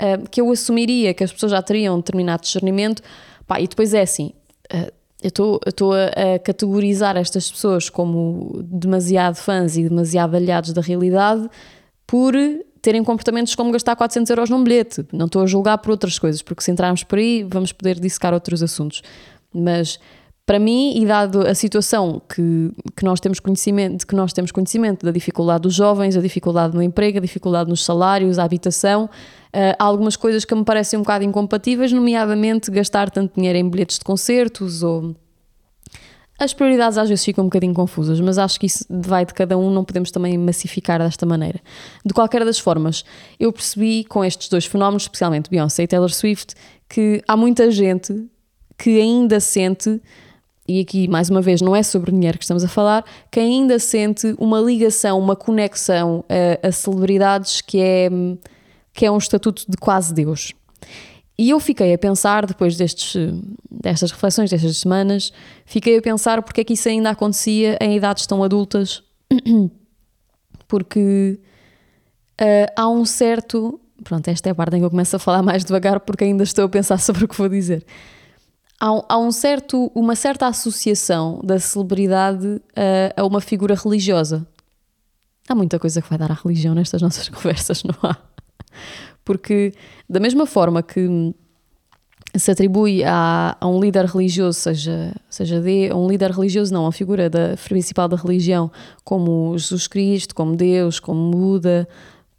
uh, 0.00 0.28
que 0.30 0.40
eu 0.40 0.50
assumiria 0.50 1.14
que 1.14 1.24
as 1.24 1.32
pessoas 1.32 1.52
já 1.52 1.62
teriam 1.62 1.94
um 1.94 1.98
determinado 1.98 2.42
discernimento, 2.42 3.02
pá, 3.46 3.60
e 3.60 3.66
depois 3.66 3.94
é 3.94 4.02
assim, 4.02 4.32
uh, 4.74 4.92
eu 5.22 5.60
estou 5.66 5.92
a, 5.92 6.34
a, 6.34 6.38
categorizar 6.38 7.16
estas 7.16 7.50
pessoas 7.50 7.88
como 7.88 8.62
demasiado 8.62 9.36
fãs 9.36 9.76
e 9.76 9.88
demasiado 9.88 10.34
aliados 10.34 10.72
da 10.72 10.80
realidade 10.80 11.48
por 12.06 12.34
terem 12.80 13.04
comportamentos 13.04 13.54
como 13.54 13.70
gastar 13.70 13.96
400 13.96 14.30
euros 14.30 14.48
num 14.48 14.64
bilhete. 14.64 15.04
Não 15.12 15.26
estou 15.26 15.42
a 15.42 15.46
julgar 15.46 15.76
por 15.78 15.90
outras 15.90 16.18
coisas, 16.18 16.40
porque 16.40 16.62
se 16.62 16.70
entrarmos 16.70 17.04
por 17.04 17.18
aí 17.18 17.42
vamos 17.42 17.70
poder 17.70 18.00
dissecar 18.00 18.32
outros 18.32 18.62
assuntos. 18.62 19.02
Mas 19.52 19.98
para 20.50 20.58
mim, 20.58 21.00
e 21.00 21.06
dado 21.06 21.46
a 21.46 21.54
situação 21.54 22.20
que, 22.28 22.72
que 22.96 23.04
nós 23.04 23.20
temos 23.20 23.38
conhecimento, 23.38 23.98
de 23.98 24.04
que 24.04 24.16
nós 24.16 24.32
temos 24.32 24.50
conhecimento 24.50 25.06
da 25.06 25.12
dificuldade 25.12 25.62
dos 25.62 25.72
jovens, 25.72 26.16
a 26.16 26.20
dificuldade 26.20 26.74
no 26.74 26.82
emprego, 26.82 27.18
a 27.18 27.20
dificuldade 27.20 27.70
nos 27.70 27.84
salários, 27.84 28.36
a 28.36 28.42
habitação, 28.42 29.08
há 29.78 29.84
algumas 29.84 30.16
coisas 30.16 30.44
que 30.44 30.52
me 30.52 30.64
parecem 30.64 30.98
um 30.98 31.02
bocado 31.02 31.22
incompatíveis, 31.22 31.92
nomeadamente 31.92 32.68
gastar 32.68 33.10
tanto 33.10 33.36
dinheiro 33.36 33.60
em 33.60 33.70
bilhetes 33.70 34.00
de 34.00 34.04
concertos 34.04 34.82
ou 34.82 35.14
As 36.36 36.52
prioridades 36.52 36.98
às 36.98 37.08
vezes 37.08 37.24
ficam 37.24 37.44
um 37.44 37.46
bocadinho 37.46 37.72
confusas, 37.72 38.18
mas 38.18 38.36
acho 38.36 38.58
que 38.58 38.66
isso 38.66 38.84
vai 38.90 39.24
de 39.24 39.32
cada 39.32 39.56
um, 39.56 39.70
não 39.70 39.84
podemos 39.84 40.10
também 40.10 40.36
massificar 40.36 40.98
desta 40.98 41.24
maneira. 41.24 41.60
De 42.04 42.12
qualquer 42.12 42.44
das 42.44 42.58
formas, 42.58 43.04
eu 43.38 43.52
percebi 43.52 44.02
com 44.02 44.24
estes 44.24 44.48
dois 44.48 44.66
fenómenos, 44.66 45.02
especialmente 45.04 45.48
Beyoncé 45.48 45.84
e 45.84 45.86
Taylor 45.86 46.10
Swift, 46.10 46.56
que 46.88 47.22
há 47.28 47.36
muita 47.36 47.70
gente 47.70 48.28
que 48.76 49.00
ainda 49.00 49.38
sente, 49.38 50.00
e 50.70 50.80
aqui 50.80 51.08
mais 51.08 51.28
uma 51.28 51.42
vez 51.42 51.60
não 51.60 51.74
é 51.74 51.82
sobre 51.82 52.12
dinheiro 52.12 52.38
que 52.38 52.44
estamos 52.44 52.62
a 52.62 52.68
falar, 52.68 53.04
que 53.30 53.40
ainda 53.40 53.78
sente 53.80 54.34
uma 54.38 54.60
ligação, 54.60 55.18
uma 55.18 55.34
conexão 55.34 56.24
a, 56.28 56.68
a 56.68 56.70
celebridades 56.70 57.60
que 57.60 57.80
é, 57.80 58.08
que 58.92 59.04
é 59.04 59.10
um 59.10 59.18
estatuto 59.18 59.64
de 59.68 59.76
quase 59.76 60.14
Deus. 60.14 60.52
E 61.36 61.50
eu 61.50 61.58
fiquei 61.58 61.92
a 61.92 61.98
pensar, 61.98 62.46
depois 62.46 62.76
destes, 62.76 63.16
destas 63.68 64.12
reflexões, 64.12 64.50
destas 64.50 64.76
semanas, 64.76 65.32
fiquei 65.64 65.96
a 65.98 66.02
pensar 66.02 66.40
porque 66.42 66.60
é 66.60 66.64
que 66.64 66.74
isso 66.74 66.88
ainda 66.88 67.10
acontecia 67.10 67.76
em 67.80 67.96
idades 67.96 68.26
tão 68.26 68.44
adultas. 68.44 69.02
Porque 70.68 71.40
uh, 72.40 72.72
há 72.76 72.88
um 72.88 73.04
certo. 73.04 73.80
Pronto, 74.04 74.28
esta 74.28 74.50
é 74.50 74.52
a 74.52 74.54
parte 74.54 74.76
em 74.76 74.78
que 74.78 74.84
eu 74.84 74.90
começo 74.90 75.16
a 75.16 75.18
falar 75.18 75.42
mais 75.42 75.64
devagar 75.64 75.98
porque 75.98 76.22
ainda 76.22 76.44
estou 76.44 76.66
a 76.66 76.68
pensar 76.68 76.98
sobre 77.00 77.24
o 77.24 77.28
que 77.28 77.36
vou 77.36 77.48
dizer. 77.48 77.84
Há 78.80 78.86
há 79.08 79.18
um 79.18 79.30
certo, 79.30 79.92
uma 79.94 80.16
certa 80.16 80.46
associação 80.46 81.40
da 81.44 81.58
celebridade 81.58 82.46
uh, 82.46 82.62
a 83.14 83.24
uma 83.24 83.40
figura 83.40 83.74
religiosa. 83.74 84.46
Há 85.46 85.54
muita 85.54 85.78
coisa 85.78 86.00
que 86.00 86.08
vai 86.08 86.18
dar 86.18 86.30
à 86.30 86.34
religião 86.34 86.74
nestas 86.74 87.02
nossas 87.02 87.28
conversas, 87.28 87.82
não 87.84 87.94
há? 88.02 88.16
Porque, 89.24 89.74
da 90.08 90.18
mesma 90.18 90.46
forma 90.46 90.82
que 90.82 91.34
se 92.36 92.50
atribui 92.50 93.02
a, 93.04 93.56
a, 93.60 93.66
um 93.66 93.80
líder 93.80 94.06
religioso, 94.06 94.58
seja, 94.58 95.14
seja 95.28 95.60
de, 95.60 95.92
um 95.92 96.08
líder 96.08 96.30
religioso, 96.30 96.72
não, 96.72 96.86
a 96.86 96.92
figura 96.92 97.28
da 97.28 97.56
principal 97.68 98.08
da 98.08 98.16
religião, 98.16 98.70
como 99.04 99.56
Jesus 99.58 99.86
Cristo, 99.86 100.34
como 100.34 100.56
Deus, 100.56 101.00
como 101.00 101.30
Buda, 101.30 101.88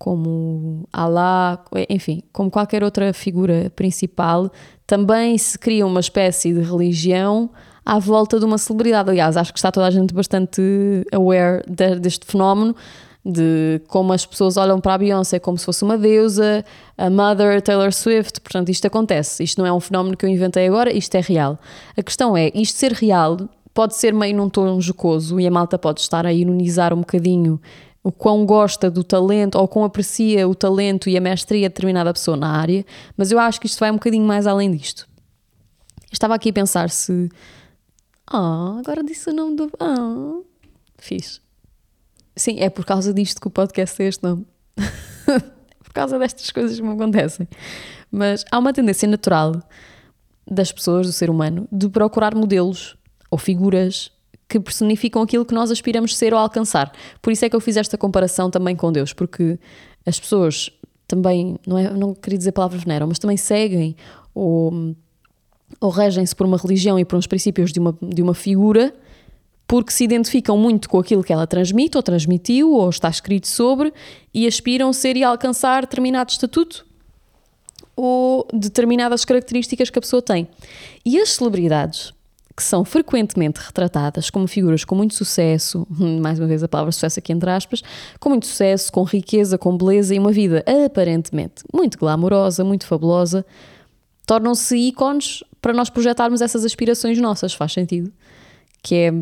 como 0.01 0.87
Alá, 0.91 1.63
enfim, 1.87 2.23
como 2.33 2.49
qualquer 2.49 2.83
outra 2.83 3.13
figura 3.13 3.71
principal, 3.75 4.51
também 4.87 5.37
se 5.37 5.59
cria 5.59 5.85
uma 5.85 5.99
espécie 5.99 6.51
de 6.51 6.59
religião 6.59 7.51
à 7.85 7.99
volta 7.99 8.39
de 8.39 8.45
uma 8.45 8.57
celebridade. 8.57 9.11
Aliás, 9.11 9.37
acho 9.37 9.53
que 9.53 9.59
está 9.59 9.71
toda 9.71 9.85
a 9.85 9.91
gente 9.91 10.11
bastante 10.11 10.59
aware 11.13 11.61
de, 11.67 11.99
deste 11.99 12.25
fenómeno 12.25 12.75
de 13.23 13.79
como 13.87 14.11
as 14.11 14.25
pessoas 14.25 14.57
olham 14.57 14.81
para 14.81 14.95
a 14.95 14.97
Beyoncé 14.97 15.37
como 15.37 15.55
se 15.55 15.65
fosse 15.65 15.83
uma 15.83 15.99
deusa, 15.99 16.65
a 16.97 17.07
Mother 17.07 17.61
Taylor 17.61 17.93
Swift, 17.93 18.41
portanto 18.41 18.69
isto 18.69 18.87
acontece, 18.87 19.43
isto 19.43 19.61
não 19.61 19.67
é 19.67 19.71
um 19.71 19.79
fenómeno 19.79 20.17
que 20.17 20.25
eu 20.25 20.29
inventei 20.31 20.67
agora, 20.67 20.91
isto 20.91 21.13
é 21.13 21.21
real. 21.21 21.59
A 21.95 22.01
questão 22.01 22.35
é, 22.35 22.49
isto 22.55 22.75
ser 22.75 22.93
real 22.93 23.37
pode 23.71 23.95
ser 23.95 24.15
meio 24.15 24.35
num 24.35 24.49
tom 24.49 24.81
jocoso 24.81 25.39
e 25.39 25.45
a 25.45 25.51
malta 25.51 25.77
pode 25.77 26.01
estar 26.01 26.25
a 26.25 26.33
ironizar 26.33 26.91
um 26.91 27.01
bocadinho 27.01 27.61
o 28.03 28.11
quão 28.11 28.45
gosta 28.45 28.89
do 28.89 29.03
talento 29.03 29.57
ou 29.57 29.67
quão 29.67 29.85
aprecia 29.85 30.47
o 30.47 30.55
talento 30.55 31.09
e 31.09 31.17
a 31.17 31.21
mestria 31.21 31.69
de 31.69 31.73
determinada 31.73 32.13
pessoa 32.13 32.35
na 32.35 32.49
área, 32.49 32.85
mas 33.15 33.31
eu 33.31 33.39
acho 33.39 33.59
que 33.59 33.67
isto 33.67 33.79
vai 33.79 33.91
um 33.91 33.95
bocadinho 33.95 34.25
mais 34.25 34.47
além 34.47 34.71
disto. 34.71 35.07
Estava 36.11 36.35
aqui 36.35 36.49
a 36.49 36.53
pensar 36.53 36.89
se. 36.89 37.29
Ah, 38.27 38.75
oh, 38.75 38.79
agora 38.79 39.03
disse 39.03 39.29
o 39.29 39.33
nome 39.33 39.55
do. 39.55 39.71
Ah, 39.79 39.95
oh. 39.99 40.45
fiz. 40.97 41.41
Sim, 42.35 42.57
é 42.59 42.69
por 42.69 42.85
causa 42.85 43.13
disto 43.13 43.39
que 43.39 43.47
o 43.47 43.51
podcast 43.51 43.95
tem 43.95 44.07
este 44.07 44.23
nome. 44.23 44.45
por 45.83 45.93
causa 45.93 46.17
destas 46.17 46.49
coisas 46.49 46.77
que 46.77 46.83
me 46.83 46.93
acontecem. 46.93 47.47
Mas 48.11 48.43
há 48.51 48.57
uma 48.57 48.73
tendência 48.73 49.07
natural 49.07 49.61
das 50.49 50.71
pessoas, 50.71 51.05
do 51.05 51.13
ser 51.13 51.29
humano, 51.29 51.67
de 51.71 51.87
procurar 51.87 52.35
modelos 52.35 52.97
ou 53.29 53.37
figuras 53.37 54.11
que 54.51 54.59
personificam 54.59 55.21
aquilo 55.21 55.45
que 55.45 55.53
nós 55.53 55.71
aspiramos 55.71 56.17
ser 56.17 56.33
ou 56.33 56.39
alcançar. 56.39 56.91
Por 57.21 57.31
isso 57.31 57.45
é 57.45 57.49
que 57.49 57.55
eu 57.55 57.61
fiz 57.61 57.77
esta 57.77 57.97
comparação 57.97 58.51
também 58.51 58.75
com 58.75 58.91
Deus, 58.91 59.13
porque 59.13 59.57
as 60.05 60.19
pessoas 60.19 60.69
também, 61.07 61.57
não, 61.65 61.77
é, 61.77 61.89
não 61.89 62.13
queria 62.13 62.37
dizer 62.37 62.51
palavras 62.51 62.83
veneram, 62.83 63.07
mas 63.07 63.17
também 63.17 63.37
seguem 63.37 63.95
ou, 64.35 64.93
ou 65.79 65.89
regem-se 65.89 66.35
por 66.35 66.45
uma 66.45 66.57
religião 66.57 66.99
e 66.99 67.05
por 67.05 67.15
uns 67.15 67.27
princípios 67.27 67.71
de 67.71 67.79
uma, 67.79 67.97
de 68.01 68.21
uma 68.21 68.33
figura 68.33 68.93
porque 69.65 69.93
se 69.93 70.03
identificam 70.03 70.57
muito 70.57 70.89
com 70.89 70.99
aquilo 70.99 71.23
que 71.23 71.31
ela 71.31 71.47
transmite, 71.47 71.95
ou 71.95 72.03
transmitiu, 72.03 72.73
ou 72.73 72.89
está 72.89 73.07
escrito 73.07 73.47
sobre, 73.47 73.93
e 74.33 74.45
aspiram 74.45 74.91
ser 74.91 75.15
e 75.15 75.23
alcançar 75.23 75.83
determinado 75.83 76.29
estatuto 76.29 76.85
ou 77.95 78.45
determinadas 78.51 79.23
características 79.23 79.89
que 79.89 79.97
a 79.97 80.01
pessoa 80.01 80.21
tem. 80.21 80.45
E 81.05 81.17
as 81.21 81.31
celebridades, 81.31 82.11
que 82.55 82.63
são 82.63 82.83
frequentemente 82.83 83.59
retratadas 83.59 84.29
como 84.29 84.47
figuras 84.47 84.83
com 84.83 84.95
muito 84.95 85.13
sucesso, 85.13 85.87
mais 86.21 86.39
uma 86.39 86.47
vez 86.47 86.63
a 86.63 86.67
palavra 86.67 86.91
sucesso 86.91 87.19
aqui 87.19 87.31
entre 87.31 87.49
aspas, 87.49 87.81
com 88.19 88.29
muito 88.29 88.45
sucesso, 88.45 88.91
com 88.91 89.03
riqueza, 89.03 89.57
com 89.57 89.77
beleza 89.77 90.13
e 90.15 90.19
uma 90.19 90.31
vida 90.31 90.63
aparentemente 90.85 91.63
muito 91.73 91.97
glamourosa, 91.97 92.63
muito 92.63 92.85
fabulosa, 92.85 93.45
tornam-se 94.25 94.77
ícones 94.77 95.43
para 95.61 95.73
nós 95.73 95.89
projetarmos 95.89 96.41
essas 96.41 96.65
aspirações 96.65 97.17
nossas, 97.19 97.53
faz 97.53 97.73
sentido? 97.73 98.11
Que 98.81 98.95
é 98.95 99.13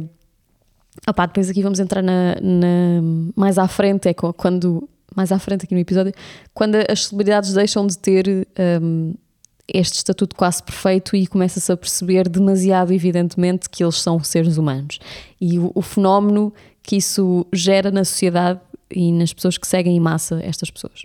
Opá, 1.08 1.26
depois 1.26 1.50
aqui 1.50 1.62
vamos 1.62 1.80
entrar 1.80 2.02
na, 2.02 2.36
na, 2.42 3.02
mais 3.36 3.58
à 3.58 3.68
frente, 3.68 4.10
é 4.10 4.14
quando 4.14 4.88
mais 5.16 5.32
à 5.32 5.40
frente 5.40 5.66
aqui 5.66 5.74
no 5.74 5.80
episódio, 5.80 6.14
quando 6.54 6.76
as 6.90 7.06
celebridades 7.06 7.54
deixam 7.54 7.86
de 7.88 7.98
ter 7.98 8.48
um, 8.82 9.14
este 9.74 9.96
estatuto 9.96 10.36
quase 10.36 10.62
perfeito 10.64 11.16
e 11.16 11.28
começa-se 11.28 11.72
a 11.72 11.78
perceber 11.78 12.28
demasiado 12.28 12.94
evidentemente 12.94 13.70
que 13.70 13.84
eles 13.84 13.96
são 14.02 14.24
seres 14.24 14.58
humanos. 14.58 15.00
E 15.40 15.60
o, 15.60 15.72
o, 15.76 15.82
fenómeno 15.82 16.54
que 16.84 16.98
isso 16.98 17.46
gera 17.54 17.92
na 17.92 18.04
sociedade 18.04 18.60
e 18.90 19.12
nas 19.12 19.34
pessoas 19.34 19.58
que 19.58 19.68
seguem 19.68 19.96
em 19.96 20.00
massa 20.00 20.40
estas 20.44 20.70
pessoas. 20.70 21.04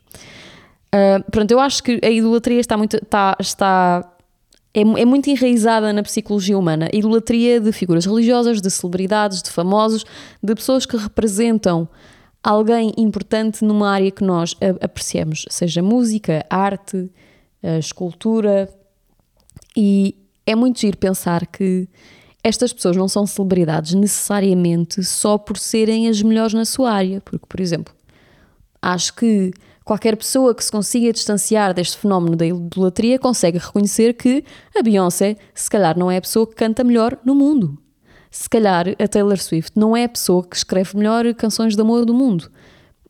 Uh, 0.94 1.30
pronto, 1.30 1.50
eu 1.50 1.60
acho 1.60 1.82
que 1.82 2.00
a 2.02 2.10
idolatria 2.10 2.60
está 2.60 2.76
muito, 2.76 2.96
está, 2.96 3.36
está 3.40 4.10
é, 4.72 4.80
é 4.80 5.04
muito 5.04 5.28
enraizada 5.28 5.92
na 5.92 6.02
psicologia 6.02 6.58
humana. 6.58 6.88
A 6.92 6.96
idolatria 6.96 7.60
de 7.60 7.72
figuras 7.72 8.04
religiosas, 8.04 8.60
de 8.60 8.70
celebridades, 8.70 9.42
de 9.42 9.50
famosos, 9.50 10.04
de 10.42 10.54
pessoas 10.54 10.84
que 10.84 10.96
representam 10.96 11.88
alguém 12.42 12.92
importante 12.98 13.64
numa 13.64 13.90
área 13.90 14.10
que 14.10 14.22
nós 14.22 14.54
apreciamos, 14.82 15.46
seja 15.48 15.82
música, 15.82 16.44
arte, 16.50 17.10
escultura. 17.78 18.68
E 19.76 20.16
é 20.46 20.54
muito 20.54 20.80
giro 20.80 20.96
pensar 20.96 21.46
que 21.46 21.88
estas 22.42 22.72
pessoas 22.72 22.96
não 22.96 23.08
são 23.08 23.26
celebridades 23.26 23.94
necessariamente 23.94 25.02
só 25.02 25.38
por 25.38 25.56
serem 25.56 26.08
as 26.08 26.20
melhores 26.22 26.54
na 26.54 26.64
sua 26.64 26.92
área. 26.92 27.20
Porque, 27.20 27.46
por 27.46 27.60
exemplo, 27.60 27.92
acho 28.82 29.14
que 29.14 29.52
Qualquer 29.84 30.16
pessoa 30.16 30.54
que 30.54 30.64
se 30.64 30.72
consiga 30.72 31.12
distanciar 31.12 31.74
deste 31.74 31.98
fenómeno 31.98 32.34
da 32.34 32.46
idolatria 32.46 33.18
consegue 33.18 33.58
reconhecer 33.58 34.14
que 34.14 34.42
a 34.74 34.82
Beyoncé, 34.82 35.36
se 35.54 35.68
calhar, 35.68 35.98
não 35.98 36.10
é 36.10 36.16
a 36.16 36.22
pessoa 36.22 36.46
que 36.46 36.54
canta 36.54 36.82
melhor 36.82 37.18
no 37.22 37.34
mundo. 37.34 37.76
Se 38.30 38.48
calhar 38.48 38.86
a 38.98 39.06
Taylor 39.06 39.36
Swift 39.36 39.78
não 39.78 39.94
é 39.94 40.04
a 40.04 40.08
pessoa 40.08 40.42
que 40.42 40.56
escreve 40.56 40.96
melhor 40.96 41.32
canções 41.34 41.76
de 41.76 41.82
amor 41.82 42.06
do 42.06 42.14
mundo. 42.14 42.50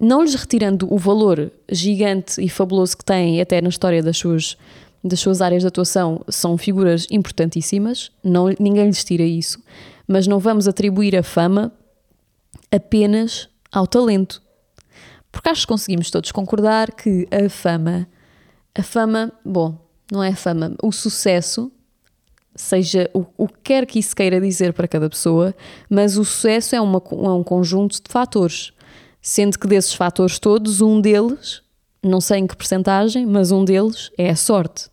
Não 0.01 0.23
lhes 0.23 0.35
retirando 0.35 0.93
o 0.93 0.99
valor 0.99 1.53
gigante 1.71 2.43
e 2.43 2.49
fabuloso 2.49 2.97
que 2.97 3.05
têm 3.05 3.41
até 3.41 3.61
na 3.61 3.69
história 3.69 4.03
das 4.03 4.17
suas, 4.17 4.57
das 5.03 5.21
suas 5.21 5.41
áreas 5.41 5.63
de 5.63 5.69
atuação, 5.69 6.25
são 6.29 6.59
figuras 6.59 7.07
importantíssimas, 7.11 8.11
não, 8.23 8.47
ninguém 8.59 8.87
lhes 8.87 9.05
tira 9.05 9.23
isso, 9.23 9.63
mas 10.07 10.27
não 10.27 10.39
vamos 10.39 10.67
atribuir 10.67 11.17
a 11.17 11.23
fama 11.23 11.73
apenas 12.71 13.49
ao 13.71 13.87
talento. 13.87 14.43
Porque 15.31 15.49
acho 15.49 15.63
que 15.63 15.73
conseguimos 15.73 16.11
todos 16.11 16.31
concordar 16.33 16.93
que 16.93 17.27
a 17.31 17.49
fama, 17.49 18.07
a 18.75 18.83
fama, 18.83 19.33
bom, 19.45 19.77
não 20.11 20.23
é 20.23 20.29
a 20.29 20.37
fama, 20.37 20.75
o 20.83 20.93
sucesso, 20.93 21.73
seja 22.55 23.11
o, 23.13 23.27
o 23.37 23.49
que 23.49 23.59
quer 23.65 23.87
que 23.87 23.99
isso 23.99 24.15
queira 24.15 24.41
dizer 24.41 24.73
para 24.73 24.87
cada 24.87 25.11
pessoa, 25.11 25.55
mas 25.91 26.17
o 26.17 26.25
sucesso 26.25 26.77
é, 26.77 26.81
uma, 26.81 27.03
é 27.11 27.31
um 27.31 27.43
conjunto 27.43 27.95
de 27.95 28.09
fatores. 28.09 28.73
Sendo 29.27 29.59
que 29.59 29.67
desses 29.67 29.95
fatores 29.95 30.39
todos, 30.39 30.83
um 30.83 31.01
deles, 31.01 31.63
não 32.03 32.21
sei 32.21 32.41
em 32.41 32.47
que 32.47 32.55
percentagem, 32.55 33.25
mas 33.25 33.51
um 33.51 33.65
deles 33.65 34.11
é 34.19 34.29
a 34.29 34.37
sorte. 34.37 34.91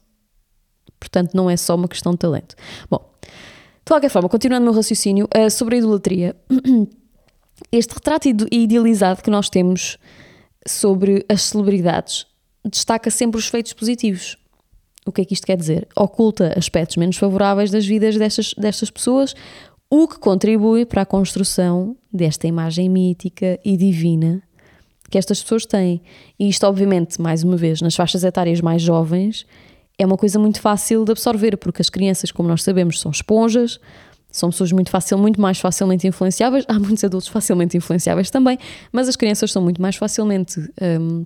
Portanto, 0.97 1.33
não 1.33 1.50
é 1.50 1.57
só 1.57 1.75
uma 1.75 1.89
questão 1.89 2.13
de 2.13 2.19
talento. 2.19 2.55
Bom, 2.89 3.11
de 3.21 3.89
qualquer 3.89 4.07
forma, 4.07 4.29
continuando 4.29 4.61
o 4.61 4.67
meu 4.67 4.73
raciocínio, 4.73 5.27
uh, 5.35 5.51
sobre 5.51 5.75
a 5.75 5.79
idolatria, 5.79 6.33
este 7.73 7.93
retrato 7.93 8.29
idealizado 8.50 9.21
que 9.21 9.29
nós 9.29 9.50
temos 9.50 9.97
sobre 10.65 11.25
as 11.27 11.41
celebridades 11.41 12.25
destaca 12.63 13.11
sempre 13.11 13.38
os 13.38 13.50
feitos 13.50 13.73
positivos. 13.73 14.38
O 15.05 15.11
que 15.11 15.23
é 15.23 15.25
que 15.25 15.33
isto 15.33 15.45
quer 15.45 15.57
dizer? 15.57 15.89
Oculta 15.93 16.57
aspectos 16.57 16.95
menos 16.95 17.17
favoráveis 17.17 17.69
das 17.69 17.85
vidas 17.85 18.15
destas, 18.15 18.53
destas 18.53 18.89
pessoas, 18.89 19.35
o 19.93 20.07
que 20.07 20.17
contribui 20.17 20.86
para 20.86 21.01
a 21.01 21.05
construção 21.05 21.98
desta 22.12 22.48
imagem 22.48 22.89
mítica 22.89 23.60
e 23.63 23.75
divina 23.75 24.41
que 25.10 25.17
estas 25.17 25.43
pessoas 25.43 25.65
têm. 25.65 26.01
E 26.39 26.48
isto, 26.48 26.65
obviamente, 26.65 27.21
mais 27.21 27.43
uma 27.43 27.57
vez, 27.57 27.81
nas 27.81 27.93
faixas 27.93 28.24
etárias 28.24 28.62
mais 28.62 28.81
jovens, 28.81 29.45
é 29.98 30.05
uma 30.05 30.15
coisa 30.15 30.39
muito 30.39 30.62
fácil 30.62 31.03
de 31.03 31.12
absorver, 31.12 31.57
porque 31.57 31.81
as 31.81 31.89
crianças, 31.89 32.31
como 32.31 32.48
nós 32.48 32.63
sabemos, 32.63 33.01
são 33.01 33.12
esponjas, 33.12 33.77
São 34.31 34.50
pessoas 34.50 34.71
muito 34.71 34.89
fácil, 34.89 35.17
muito 35.17 35.41
mais 35.41 35.60
facilmente 35.60 36.07
influenciáveis. 36.07 36.63
Há 36.69 36.79
muitos 36.79 37.03
adultos 37.03 37.27
facilmente 37.27 37.75
influenciáveis 37.75 38.29
também, 38.29 38.57
mas 38.89 39.10
as 39.10 39.17
crianças 39.17 39.51
são 39.51 39.62
muito 39.62 39.81
mais 39.81 39.98
facilmente 39.98 40.57
hum, 41.01 41.25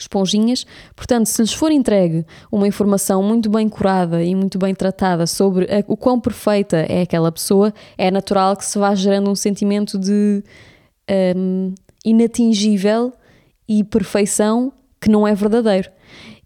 esponjinhas. 0.00 0.66
Portanto, 0.94 1.26
se 1.26 1.42
lhes 1.42 1.52
for 1.52 1.70
entregue 1.70 2.24
uma 2.50 2.66
informação 2.66 3.22
muito 3.22 3.48
bem 3.48 3.68
curada 3.68 4.22
e 4.22 4.34
muito 4.34 4.58
bem 4.58 4.74
tratada 4.74 5.26
sobre 5.26 5.64
a, 5.64 5.84
o 5.86 5.96
quão 5.96 6.20
perfeita 6.20 6.76
é 6.88 7.02
aquela 7.02 7.30
pessoa, 7.32 7.72
é 7.96 8.10
natural 8.10 8.56
que 8.56 8.64
se 8.64 8.78
vá 8.78 8.94
gerando 8.94 9.30
um 9.30 9.34
sentimento 9.34 9.98
de 9.98 10.42
hum, 11.36 11.74
inatingível 12.04 13.12
e 13.68 13.82
perfeição 13.82 14.72
que 15.00 15.10
não 15.10 15.26
é 15.26 15.34
verdadeiro. 15.34 15.90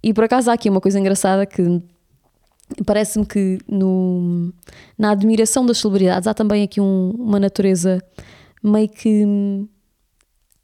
E 0.02 0.14
por 0.14 0.24
acaso 0.24 0.50
há 0.50 0.54
aqui 0.54 0.68
uma 0.70 0.80
coisa 0.80 0.98
engraçada 0.98 1.44
que 1.44 1.82
parece-me 2.86 3.26
que 3.26 3.58
no, 3.68 4.52
na 4.96 5.10
admiração 5.10 5.66
das 5.66 5.78
celebridades 5.78 6.26
há 6.26 6.34
também 6.34 6.62
aqui 6.62 6.80
um, 6.80 7.10
uma 7.10 7.38
natureza 7.38 8.02
meio 8.62 8.88
que 8.88 9.24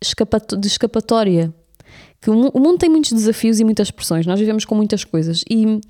escapato, 0.00 0.56
de 0.56 0.66
escapatória. 0.66 1.52
Que 2.26 2.30
o, 2.30 2.34
mundo 2.34 2.76
tem 2.76 2.90
muitos 2.90 3.12
desafios 3.12 3.60
e 3.60 3.64
muitas 3.64 3.88
pressões, 3.88 4.26
nós 4.26 4.40
vivemos 4.40 4.64
com 4.64 4.74
muitas 4.74 5.04
coisas. 5.04 5.44
E 5.48 5.80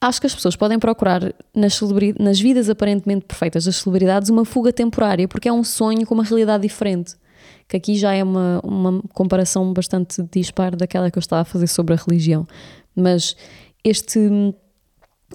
acho 0.00 0.18
que 0.18 0.26
as 0.26 0.34
pessoas 0.34 0.56
podem 0.56 0.78
procurar 0.78 1.34
nas, 1.54 1.78
nas 2.18 2.40
vidas 2.40 2.70
aparentemente 2.70 3.26
perfeitas 3.26 3.66
das 3.66 3.76
celebridades 3.76 4.30
uma 4.30 4.46
fuga 4.46 4.72
temporária, 4.72 5.28
porque 5.28 5.50
é 5.50 5.52
um 5.52 5.62
sonho 5.62 6.06
com 6.06 6.14
uma 6.14 6.24
realidade 6.24 6.62
diferente. 6.62 7.14
Que 7.68 7.76
aqui 7.76 7.94
já 7.94 8.14
é 8.14 8.24
uma, 8.24 8.58
uma 8.64 9.02
comparação 9.12 9.70
bastante 9.74 10.22
dispar 10.32 10.74
daquela 10.74 11.10
que 11.10 11.18
eu 11.18 11.20
estava 11.20 11.42
a 11.42 11.44
fazer 11.44 11.66
sobre 11.66 11.92
a 11.92 11.98
religião. 11.98 12.48
Mas 12.96 13.36
este 13.84 14.18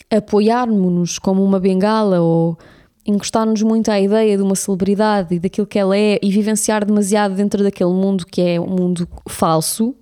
apoiarmos-nos 0.10 1.20
como 1.20 1.44
uma 1.44 1.60
bengala 1.60 2.20
ou 2.20 2.58
encostar-nos 3.06 3.62
muito 3.62 3.92
à 3.92 4.02
ideia 4.02 4.36
de 4.36 4.42
uma 4.42 4.56
celebridade 4.56 5.36
e 5.36 5.40
daquilo 5.40 5.68
que 5.68 5.78
ela 5.78 5.96
é 5.96 6.18
e 6.20 6.32
vivenciar 6.32 6.84
demasiado 6.84 7.36
dentro 7.36 7.64
daquele 7.64 7.94
mundo 7.94 8.26
que 8.26 8.42
é 8.42 8.60
um 8.60 8.76
mundo 8.76 9.08
falso, 9.30 9.96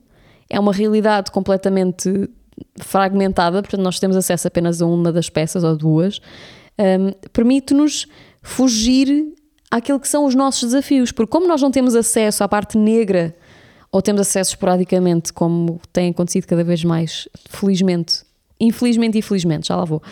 é 0.53 0.59
uma 0.59 0.71
realidade 0.71 1.31
completamente 1.31 2.29
fragmentada, 2.77 3.59
portanto 3.63 3.81
nós 3.81 3.99
temos 3.99 4.15
acesso 4.15 4.47
apenas 4.47 4.83
a 4.83 4.85
uma 4.85 5.11
das 5.11 5.27
peças 5.27 5.63
ou 5.63 5.75
duas, 5.75 6.21
um, 6.77 7.11
permite-nos 7.33 8.05
fugir 8.39 9.33
àquilo 9.71 9.99
que 9.99 10.07
são 10.07 10.25
os 10.25 10.35
nossos 10.35 10.69
desafios, 10.69 11.11
porque 11.11 11.31
como 11.31 11.47
nós 11.47 11.59
não 11.59 11.71
temos 11.71 11.95
acesso 11.95 12.43
à 12.43 12.47
parte 12.47 12.77
negra, 12.77 13.35
ou 13.91 13.99
temos 13.99 14.21
acesso 14.21 14.51
esporadicamente, 14.51 15.33
como 15.33 15.81
tem 15.91 16.11
acontecido 16.11 16.45
cada 16.45 16.63
vez 16.63 16.83
mais, 16.83 17.27
felizmente, 17.49 18.21
infelizmente 18.59 19.17
e 19.17 19.23
felizmente, 19.23 19.69
já 19.69 19.75
lá 19.75 19.85
vou, 19.85 20.03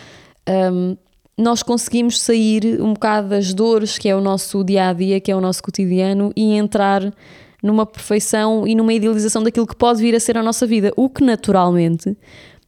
um, 0.74 0.98
nós 1.38 1.62
conseguimos 1.62 2.20
sair 2.20 2.82
um 2.82 2.94
bocado 2.94 3.30
das 3.30 3.54
dores 3.54 4.00
que 4.00 4.10
é 4.10 4.16
o 4.16 4.22
nosso 4.22 4.64
dia 4.64 4.90
a 4.90 4.94
dia, 4.94 5.20
que 5.20 5.32
é 5.32 5.36
o 5.36 5.42
nosso 5.42 5.62
cotidiano, 5.62 6.34
e 6.36 6.56
entrar 6.56 7.14
numa 7.62 7.86
perfeição 7.86 8.68
e 8.68 8.76
numa 8.76 8.94
idealização 8.94 9.44
daquilo 9.44 9.68
que 9.68 9.76
pode 9.76 10.02
vir 10.02 10.16
a 10.16 10.20
ser 10.20 10.38
a 10.38 10.44
nossa 10.44 10.66
vida, 10.66 10.92
o 10.96 11.10
que 11.10 11.24
naturalmente 11.24 12.18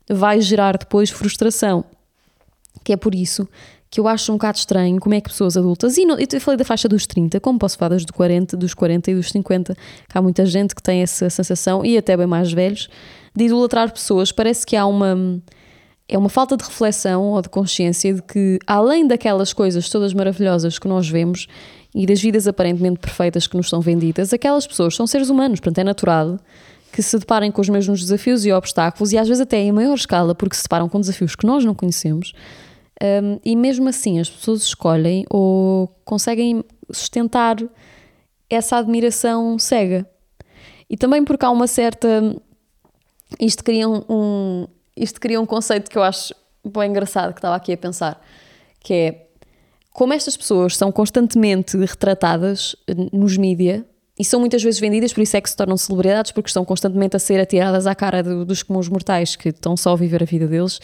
vai 0.10 0.40
gerar 0.42 0.78
depois 0.78 1.10
frustração. 1.10 1.84
Que 2.84 2.94
é 2.94 2.98
por 2.98 3.16
isso 3.16 3.48
que 3.94 4.00
eu 4.00 4.08
acho 4.08 4.32
um 4.32 4.36
bocado 4.38 4.58
estranho 4.58 5.00
como 5.00 5.14
é 5.14 5.22
que 5.22 5.30
pessoas 5.30 5.56
adultas, 5.56 5.98
e 6.00 6.04
não, 6.04 6.18
eu 6.18 6.42
falei 6.42 6.58
da 6.58 6.66
faixa 6.66 6.90
dos 6.90 7.06
30, 7.06 7.40
como 7.40 7.60
posso 7.60 7.78
falar 7.78 7.90
das 7.90 8.04
do 8.04 8.12
40, 8.12 8.58
dos 8.58 8.74
40 8.74 9.12
e 9.12 9.14
dos 9.14 9.30
50, 9.30 9.76
que 9.76 10.18
há 10.18 10.20
muita 10.20 10.48
gente 10.48 10.74
que 10.74 10.82
tem 10.82 11.04
essa 11.04 11.30
sensação, 11.30 11.86
e 11.86 11.96
até 11.96 12.18
bem 12.18 12.26
mais 12.26 12.52
velhos, 12.52 12.90
de 13.36 13.46
idolatrar 13.46 13.94
pessoas. 13.94 14.32
Parece 14.32 14.66
que 14.66 14.76
há 14.76 14.88
uma. 14.88 15.40
É 16.10 16.18
uma 16.18 16.28
falta 16.28 16.58
de 16.58 16.64
reflexão 16.64 17.22
ou 17.22 17.42
de 17.42 17.50
consciência 17.50 18.16
de 18.16 18.22
que, 18.24 18.58
além 18.66 19.06
daquelas 19.06 19.54
coisas 19.54 19.88
todas 19.88 20.12
maravilhosas 20.12 20.80
que 20.80 20.88
nós 20.88 21.08
vemos 21.08 21.48
e 21.96 22.06
das 22.06 22.22
vidas 22.22 22.48
aparentemente 22.48 23.00
perfeitas 23.00 23.48
que 23.48 23.56
nos 23.56 23.70
são 23.70 23.82
vendidas, 23.82 24.34
aquelas 24.34 24.66
pessoas 24.66 24.96
são 24.96 25.06
seres 25.06 25.30
humanos, 25.30 25.60
portanto 25.60 25.80
é 25.80 25.84
natural 25.84 26.40
que 26.92 27.02
se 27.02 27.18
deparem 27.18 27.52
com 27.52 27.60
os 27.60 27.70
mesmos 27.70 28.02
desafios 28.02 28.46
e 28.46 28.52
obstáculos 28.52 29.12
e 29.12 29.18
às 29.18 29.28
vezes 29.28 29.42
até 29.42 29.58
em 29.58 29.72
maior 29.72 29.96
escala, 29.96 30.36
porque 30.36 30.56
se 30.56 30.64
deparam 30.64 30.88
com 30.88 31.00
desafios 31.00 31.36
que 31.36 31.46
nós 31.46 31.66
não 31.66 31.74
conhecemos 31.74 32.34
um, 33.02 33.40
e 33.44 33.56
mesmo 33.56 33.90
assim 33.90 34.20
as 34.20 34.30
pessoas 34.30 34.62
escolhem 34.62 35.26
ou 35.30 35.88
conseguem 36.06 36.64
sustentar 36.92 37.58
essa 38.50 38.78
admiração 38.78 39.58
cega. 39.58 40.08
E 40.90 40.96
também 40.96 41.24
porque 41.24 41.46
há 41.46 41.50
uma 41.50 41.68
certa. 41.68 42.08
Isto 43.40 43.64
cria 43.64 43.90
um, 43.90 44.68
isto 44.96 45.20
cria 45.20 45.42
um 45.42 45.46
conceito 45.46 45.90
que 45.90 45.98
eu 45.98 46.04
acho 46.04 46.36
bem 46.64 46.90
engraçado, 46.90 47.34
que 47.34 47.40
estava 47.40 47.56
aqui 47.56 47.74
a 47.74 47.78
pensar, 47.78 48.22
que 48.80 48.94
é 48.94 49.23
como 49.94 50.12
estas 50.12 50.36
pessoas 50.36 50.76
são 50.76 50.92
constantemente 50.92 51.78
retratadas 51.78 52.76
nos 53.12 53.38
mídia 53.38 53.86
e 54.20 54.26
são 54.26 54.40
muitas 54.40 54.62
vezes 54.62 54.80
vendidas, 54.80 55.14
por 55.14 55.22
isso 55.22 55.38
é 55.38 55.42
que 55.42 55.50
se 55.50 55.56
tornam 55.56 55.78
celebridades, 55.78 56.32
porque 56.32 56.50
estão 56.50 56.66
constantemente 56.66 57.16
a 57.16 57.20
ser 57.20 57.40
atiradas 57.40 57.88
à 57.88 57.96
cara 57.96 58.22
do, 58.22 58.44
dos 58.44 58.64
comuns 58.64 58.90
mortais 58.90 59.36
que 59.36 59.50
estão 59.50 59.78
só 59.78 59.94
a 59.94 59.96
viver 59.96 60.22
a 60.22 60.26
vida 60.26 60.48
deles. 60.48 60.80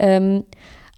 Um, 0.00 0.44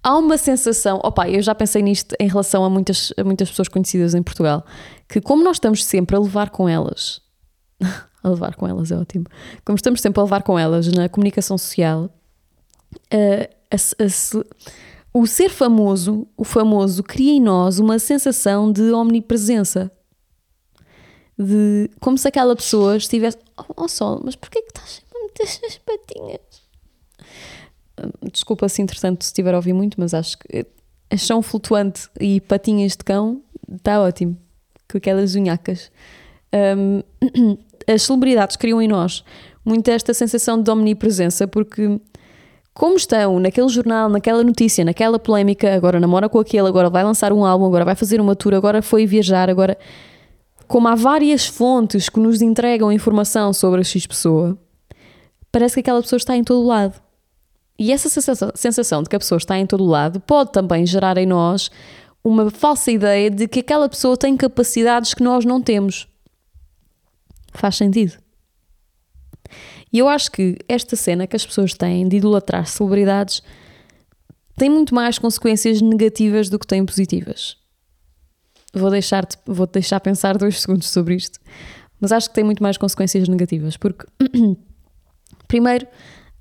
há 0.03 0.17
uma 0.17 0.37
sensação, 0.37 0.99
opa, 1.03 1.29
eu 1.29 1.41
já 1.41 1.55
pensei 1.55 1.81
nisto 1.81 2.15
em 2.19 2.27
relação 2.27 2.63
a 2.63 2.69
muitas, 2.69 3.13
a 3.17 3.23
muitas 3.23 3.49
pessoas 3.49 3.67
conhecidas 3.67 4.13
em 4.15 4.23
Portugal, 4.23 4.65
que 5.07 5.21
como 5.21 5.43
nós 5.43 5.57
estamos 5.57 5.85
sempre 5.85 6.15
a 6.15 6.19
levar 6.19 6.49
com 6.49 6.67
elas, 6.67 7.21
a 8.23 8.29
levar 8.29 8.55
com 8.55 8.67
elas 8.67 8.91
é 8.91 8.97
ótimo, 8.97 9.25
como 9.63 9.75
estamos 9.75 10.01
sempre 10.01 10.19
a 10.19 10.23
levar 10.23 10.43
com 10.43 10.57
elas 10.57 10.87
na 10.87 11.09
comunicação 11.09 11.57
social, 11.57 12.09
uh, 13.13 13.55
a, 13.71 13.75
a, 13.75 14.09
o 15.13 15.27
ser 15.27 15.49
famoso, 15.49 16.27
o 16.37 16.43
famoso, 16.43 17.03
cria 17.03 17.33
em 17.33 17.41
nós 17.41 17.79
uma 17.79 17.99
sensação 17.99 18.71
de 18.71 18.91
omnipresença. 18.91 19.91
De 21.37 21.89
como 21.99 22.17
se 22.17 22.27
aquela 22.27 22.55
pessoa 22.55 22.97
estivesse. 22.97 23.37
Oh, 23.57 23.83
oh 23.83 23.87
Sol, 23.87 24.21
mas 24.23 24.35
porquê 24.35 24.61
que 24.61 24.69
estás 24.69 24.89
sempre 24.89 25.17
a 25.17 25.23
meter 25.23 25.65
as 25.65 25.77
patinhas? 25.77 26.61
Desculpa 28.31 28.69
se 28.69 28.81
entretanto 28.81 29.23
se 29.23 29.29
estiver 29.29 29.53
a 29.53 29.57
ouvir 29.57 29.73
muito, 29.73 29.99
mas 29.99 30.13
acho 30.13 30.37
que 30.37 30.65
a 31.09 31.17
chão 31.17 31.41
flutuante 31.41 32.09
e 32.19 32.39
patinhas 32.41 32.93
de 32.93 33.03
cão 33.03 33.41
está 33.71 34.01
ótimo. 34.01 34.37
Com 34.89 34.97
aquelas 34.97 35.35
unhacas. 35.35 35.91
Um, 36.53 37.01
as 37.87 38.03
celebridades 38.03 38.55
criam 38.55 38.81
em 38.81 38.87
nós 38.87 39.23
muito 39.63 39.89
esta 39.89 40.13
sensação 40.13 40.61
de 40.61 40.69
omnipresença, 40.71 41.47
porque 41.47 41.99
como 42.73 42.95
estão 42.95 43.39
naquele 43.39 43.67
jornal, 43.67 44.09
naquela 44.09 44.43
notícia, 44.43 44.85
naquela 44.85 45.19
polémica, 45.19 45.73
agora 45.75 45.99
namora 45.99 46.29
com 46.29 46.39
aquele, 46.39 46.67
agora 46.67 46.89
vai 46.89 47.03
lançar 47.03 47.33
um 47.33 47.43
álbum, 47.43 47.65
agora 47.65 47.83
vai 47.83 47.95
fazer 47.95 48.21
uma 48.21 48.35
tour, 48.35 48.53
agora 48.53 48.81
foi 48.81 49.05
viajar, 49.05 49.49
agora. 49.49 49.77
Como 50.67 50.87
há 50.87 50.95
várias 50.95 51.45
fontes 51.45 52.07
que 52.07 52.19
nos 52.19 52.41
entregam 52.41 52.93
informação 52.93 53.51
sobre 53.51 53.81
a 53.81 53.83
X 53.83 54.07
pessoa, 54.07 54.57
parece 55.51 55.75
que 55.75 55.79
aquela 55.81 56.01
pessoa 56.01 56.17
está 56.17 56.35
em 56.37 56.45
todo 56.45 56.65
lado. 56.65 57.01
E 57.77 57.91
essa 57.91 58.09
sensação 58.55 59.03
de 59.03 59.09
que 59.09 59.15
a 59.15 59.19
pessoa 59.19 59.37
está 59.37 59.57
em 59.57 59.65
todo 59.65 59.83
lado 59.83 60.21
pode 60.21 60.51
também 60.53 60.85
gerar 60.85 61.17
em 61.17 61.25
nós 61.25 61.69
uma 62.23 62.49
falsa 62.49 62.91
ideia 62.91 63.29
de 63.29 63.47
que 63.47 63.59
aquela 63.59 63.89
pessoa 63.89 64.15
tem 64.15 64.37
capacidades 64.37 65.13
que 65.13 65.23
nós 65.23 65.43
não 65.43 65.61
temos. 65.61 66.07
Faz 67.53 67.75
sentido? 67.75 68.13
E 69.91 69.99
eu 69.99 70.07
acho 70.07 70.31
que 70.31 70.57
esta 70.67 70.95
cena 70.95 71.27
que 71.27 71.35
as 71.35 71.45
pessoas 71.45 71.73
têm 71.73 72.07
de 72.07 72.17
idolatrar 72.17 72.65
celebridades 72.65 73.43
tem 74.55 74.69
muito 74.69 74.93
mais 74.93 75.17
consequências 75.17 75.81
negativas 75.81 76.49
do 76.49 76.59
que 76.59 76.67
tem 76.67 76.85
positivas. 76.85 77.57
Vou 78.73 78.89
deixar, 78.89 79.27
vou 79.45 79.67
deixar 79.67 79.99
pensar 79.99 80.37
dois 80.37 80.61
segundos 80.61 80.89
sobre 80.89 81.15
isto, 81.15 81.39
mas 81.99 82.11
acho 82.11 82.29
que 82.29 82.35
tem 82.35 82.43
muito 82.43 82.63
mais 82.63 82.77
consequências 82.77 83.27
negativas, 83.27 83.75
porque 83.75 84.05
primeiro 85.47 85.85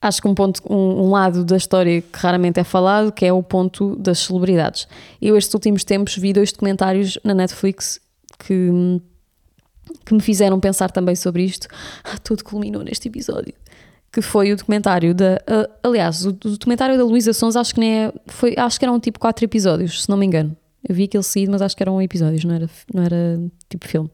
acho 0.01 0.23
que 0.23 0.29
um 0.29 0.35
ponto, 0.35 0.61
um, 0.71 1.07
um, 1.07 1.11
lado 1.11 1.45
da 1.45 1.57
história 1.57 2.01
que 2.01 2.19
raramente 2.19 2.59
é 2.59 2.65
falado, 2.65 3.13
que 3.13 3.27
é 3.27 3.33
o 3.33 3.43
ponto 3.43 3.97
das 3.97 4.21
celebridades. 4.21 4.89
Eu 5.21 5.37
estes 5.37 5.53
últimos 5.53 5.85
tempos 5.85 6.17
vi 6.17 6.33
dois 6.33 6.53
documentários 6.53 7.19
na 7.23 7.35
Netflix 7.35 8.01
que, 8.39 8.71
que 10.05 10.15
me 10.15 10.21
fizeram 10.21 10.59
pensar 10.61 10.91
também 10.91 11.15
sobre 11.15 11.45
isto. 11.45 11.69
Ah, 12.05 12.19
tudo 12.23 12.45
culminou 12.45 12.83
neste 12.83 13.09
episódio. 13.09 13.55
Que 14.13 14.21
foi 14.21 14.53
o 14.53 14.57
documentário 14.57 15.15
da. 15.15 15.41
Uh, 15.49 15.73
aliás, 15.83 16.27
o, 16.27 16.31
o, 16.31 16.33
documentário 16.33 16.99
da 16.99 17.05
Luísa 17.05 17.33
Sons 17.33 17.55
acho 17.55 17.75
que 17.75 17.81
nem 17.81 18.05
é. 18.05 18.13
Foi, 18.27 18.55
acho 18.57 18.79
que 18.79 18.85
eram 18.85 18.99
tipo 18.99 19.19
quatro 19.21 19.45
episódios, 19.45 20.03
se 20.03 20.09
não 20.09 20.17
me 20.17 20.27
engano. 20.27 20.57
Eu 20.89 20.95
vi 20.95 21.05
aquele 21.05 21.23
seguido, 21.23 21.53
mas 21.53 21.63
acho 21.63 21.77
que 21.77 21.83
eram 21.83 22.01
episódios, 22.03 22.45
não 22.45 22.55
era, 22.55 22.71
não 22.93 23.03
era 23.03 23.41
tipo 23.69 23.87
filme. 23.87 24.11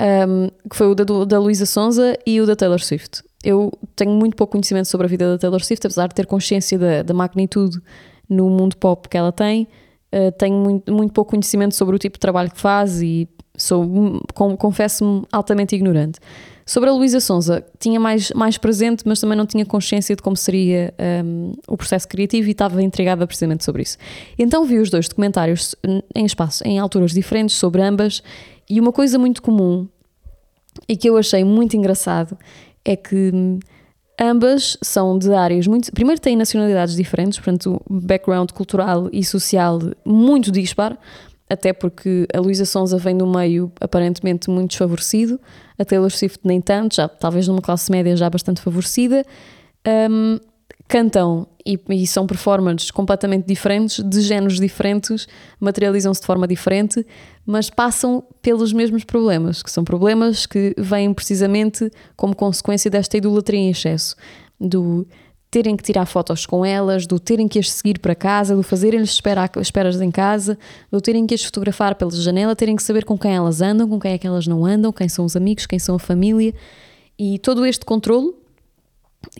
Um, 0.00 0.48
que 0.68 0.76
foi 0.76 0.88
o 0.88 0.94
da, 0.94 1.04
da 1.24 1.38
Luísa 1.38 1.66
Sonza 1.66 2.18
e 2.26 2.40
o 2.40 2.46
da 2.46 2.56
Taylor 2.56 2.80
Swift 2.80 3.22
eu 3.46 3.72
tenho 3.94 4.10
muito 4.10 4.36
pouco 4.36 4.52
conhecimento 4.52 4.88
sobre 4.88 5.06
a 5.06 5.08
vida 5.08 5.30
da 5.30 5.38
Taylor 5.38 5.62
Swift, 5.62 5.86
apesar 5.86 6.08
de 6.08 6.14
ter 6.16 6.26
consciência 6.26 6.76
da, 6.76 7.02
da 7.02 7.14
magnitude 7.14 7.80
no 8.28 8.50
mundo 8.50 8.76
pop 8.76 9.08
que 9.08 9.16
ela 9.16 9.30
tem. 9.30 9.68
Uh, 10.12 10.32
tenho 10.36 10.56
muito, 10.56 10.92
muito 10.92 11.12
pouco 11.12 11.30
conhecimento 11.30 11.74
sobre 11.76 11.94
o 11.94 11.98
tipo 11.98 12.16
de 12.16 12.20
trabalho 12.20 12.50
que 12.50 12.60
faz 12.60 13.00
e 13.00 13.28
sou, 13.56 14.20
com, 14.34 14.56
confesso-me, 14.56 15.24
altamente 15.32 15.74
ignorante. 15.74 16.18
Sobre 16.64 16.90
a 16.90 16.92
Luísa 16.92 17.20
Sonza, 17.20 17.64
tinha 17.78 18.00
mais, 18.00 18.32
mais 18.32 18.58
presente, 18.58 19.04
mas 19.06 19.20
também 19.20 19.38
não 19.38 19.46
tinha 19.46 19.64
consciência 19.64 20.16
de 20.16 20.22
como 20.22 20.36
seria 20.36 20.92
um, 21.24 21.52
o 21.68 21.76
processo 21.76 22.08
criativo 22.08 22.48
e 22.48 22.50
estava 22.50 22.82
intrigada 22.82 23.24
precisamente 23.24 23.64
sobre 23.64 23.82
isso. 23.82 23.96
Então 24.36 24.64
vi 24.64 24.78
os 24.78 24.90
dois 24.90 25.08
documentários 25.08 25.76
em 26.12 26.24
espaço, 26.24 26.66
em 26.66 26.80
alturas 26.80 27.12
diferentes, 27.12 27.54
sobre 27.54 27.82
ambas, 27.82 28.20
e 28.68 28.80
uma 28.80 28.90
coisa 28.90 29.16
muito 29.16 29.40
comum 29.40 29.86
e 30.88 30.96
que 30.96 31.08
eu 31.08 31.16
achei 31.16 31.44
muito 31.44 31.76
engraçado 31.76 32.36
é 32.84 32.96
que 32.96 33.30
hum, 33.32 33.58
ambas 34.20 34.76
são 34.82 35.18
de 35.18 35.32
áreas 35.32 35.66
muito. 35.66 35.92
Primeiro, 35.92 36.20
têm 36.20 36.36
nacionalidades 36.36 36.96
diferentes, 36.96 37.38
portanto, 37.38 37.80
background 37.88 38.50
cultural 38.50 39.08
e 39.12 39.24
social 39.24 39.78
muito 40.04 40.50
dispar, 40.50 40.98
até 41.48 41.72
porque 41.72 42.26
a 42.34 42.40
Luísa 42.40 42.64
Sonza 42.64 42.98
vem 42.98 43.16
do 43.16 43.26
meio 43.26 43.70
aparentemente 43.80 44.50
muito 44.50 44.70
desfavorecido, 44.70 45.40
a 45.78 45.84
Taylor 45.84 46.10
Swift 46.10 46.40
nem 46.44 46.60
tanto, 46.60 46.96
já 46.96 47.08
talvez 47.08 47.46
numa 47.46 47.62
classe 47.62 47.90
média 47.90 48.16
já 48.16 48.28
bastante 48.28 48.60
favorecida. 48.60 49.24
Um, 50.10 50.38
cantam 50.88 51.46
e, 51.64 51.78
e, 51.90 52.06
são 52.06 52.26
performances 52.26 52.90
completamente 52.90 53.46
diferentes, 53.46 54.02
de 54.02 54.20
géneros 54.20 54.58
diferentes, 54.58 55.26
materializam-se 55.58 56.20
de 56.20 56.26
forma 56.26 56.46
diferente, 56.46 57.04
mas 57.44 57.68
passam 57.68 58.24
pelos 58.40 58.72
mesmos 58.72 59.04
problemas, 59.04 59.62
que 59.62 59.70
são 59.70 59.84
problemas 59.84 60.46
que 60.46 60.74
vêm 60.78 61.12
precisamente 61.12 61.90
como 62.16 62.36
consequência 62.36 62.90
desta 62.90 63.16
idolatria 63.16 63.58
em 63.58 63.70
excesso, 63.70 64.14
do 64.60 65.06
terem 65.50 65.76
que 65.76 65.82
tirar 65.82 66.06
fotos 66.06 66.44
com 66.44 66.64
elas, 66.64 67.06
do 67.06 67.18
terem 67.18 67.48
que 67.48 67.58
as 67.58 67.70
seguir 67.70 67.98
para 67.98 68.14
casa, 68.14 68.54
do 68.54 68.62
fazerem-lhes 68.62 69.10
espera, 69.10 69.48
esperas 69.60 70.00
em 70.00 70.10
casa, 70.10 70.58
do 70.90 71.00
terem 71.00 71.26
que 71.26 71.34
as 71.34 71.42
fotografar 71.42 71.94
pela 71.94 72.10
janela, 72.10 72.56
terem 72.56 72.76
que 72.76 72.82
saber 72.82 73.04
com 73.04 73.16
quem 73.16 73.34
elas 73.34 73.60
andam, 73.60 73.88
com 73.88 73.98
quem 73.98 74.12
é 74.12 74.18
que 74.18 74.26
elas 74.26 74.46
não 74.46 74.66
andam, 74.66 74.92
quem 74.92 75.08
são 75.08 75.24
os 75.24 75.36
amigos, 75.36 75.66
quem 75.66 75.78
são 75.78 75.94
a 75.94 75.98
família. 75.98 76.52
E 77.18 77.38
todo 77.38 77.64
este 77.64 77.84
controle, 77.84 78.34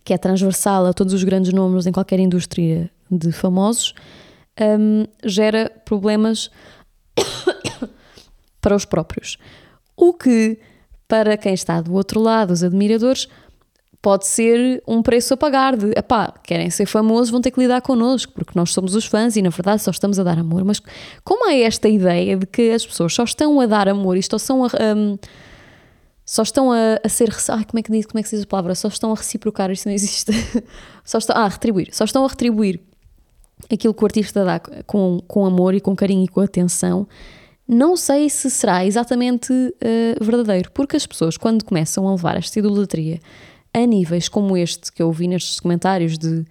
que 0.05 0.14
é 0.14 0.19
transversal 0.19 0.87
a 0.87 0.92
todos 0.92 1.12
os 1.12 1.23
grandes 1.23 1.53
nomes 1.53 1.87
em 1.87 1.92
qualquer 1.92 2.21
indústria 2.21 2.90
de 3.11 3.33
famosos, 3.33 3.95
um, 4.61 5.05
gera 5.25 5.71
problemas 5.85 6.51
para 8.61 8.75
os 8.75 8.85
próprios. 8.85 9.37
O 9.97 10.12
que, 10.12 10.59
para 11.07 11.37
quem 11.37 11.55
está 11.55 11.81
do 11.81 11.95
outro 11.95 12.21
lado, 12.21 12.53
os 12.53 12.62
admiradores, 12.62 13.29
pode 14.07 14.25
ser 14.25 14.81
um 14.87 15.03
preço 15.03 15.35
a 15.35 15.37
pagar 15.37 15.77
de, 15.77 15.90
epá, 15.99 16.33
querem 16.45 16.71
ser 16.71 16.87
famosos, 16.87 17.29
vão 17.29 17.40
ter 17.40 17.51
que 17.51 17.59
lidar 17.59 17.83
connosco, 17.83 18.33
porque 18.33 18.53
nós 18.55 18.73
somos 18.73 18.95
os 18.95 19.05
fãs 19.05 19.35
e 19.35 19.42
na 19.42 19.51
verdade 19.51 19.83
só 19.83 19.90
estamos 19.90 20.16
a 20.21 20.23
dar 20.23 20.38
amor. 20.38 20.64
Mas 20.64 20.81
como 21.25 21.51
é 21.51 21.62
esta 21.62 21.88
ideia 21.88 22.37
de 22.37 22.47
que 22.47 22.71
as 22.71 22.87
pessoas 22.87 23.12
só 23.12 23.25
estão 23.25 23.61
a 23.61 23.66
dar 23.66 23.88
amor 23.88 24.16
e 24.16 24.23
só 24.23 24.37
estão 24.37 24.64
a... 24.64 24.69
Um, 24.97 25.19
só 26.25 26.42
estão 26.42 26.71
a, 26.71 27.01
a, 27.03 27.09
ser. 27.09 27.35
Ai, 27.49 27.64
como 27.64 27.81
é 27.81 27.83
que 27.83 27.90
diz, 27.90 28.07
como 28.07 28.21
é 28.21 28.23
que 28.23 28.29
se 28.29 28.37
diz 28.37 28.45
a 28.45 28.47
palavra? 28.47 28.77
Só 28.77 28.87
estão 28.87 29.11
a 29.11 29.16
reciprocar, 29.16 29.73
isto 29.73 29.87
não 29.87 29.92
existe. 29.92 30.31
só 31.05 31.19
estão. 31.19 31.37
Ah, 31.37 31.49
retribuir. 31.49 31.88
Só 31.90 32.05
estão 32.05 32.25
a 32.25 32.29
retribuir 32.29 32.81
aquilo 33.69 33.92
que 33.92 34.05
o 34.05 34.07
artista 34.07 34.45
dá 34.45 34.61
com, 34.87 35.21
com 35.27 35.45
amor 35.45 35.75
e 35.75 35.81
com 35.81 35.97
carinho 35.97 36.25
e 36.25 36.29
com 36.29 36.40
atenção. 36.40 37.09
Não 37.66 37.97
sei 37.97 38.31
se 38.31 38.53
será 38.53 38.87
exatamente 38.87 39.53
uh, 39.53 40.25
verdadeiro, 40.25 40.71
porque 40.71 40.97
as 40.97 41.05
pessoas, 41.05 41.37
quando 41.37 41.64
começam 41.64 42.07
a 42.07 42.12
levar 42.12 42.37
esta 42.37 42.57
idolatria 42.57 43.19
a 43.77 43.87
níveis 43.87 44.29
como 44.29 44.57
este 44.57 44.91
que 44.91 45.03
eu 45.03 45.12
vi 45.12 45.29
nestes 45.29 45.61
comentários 45.61 46.17
de 46.17 46.45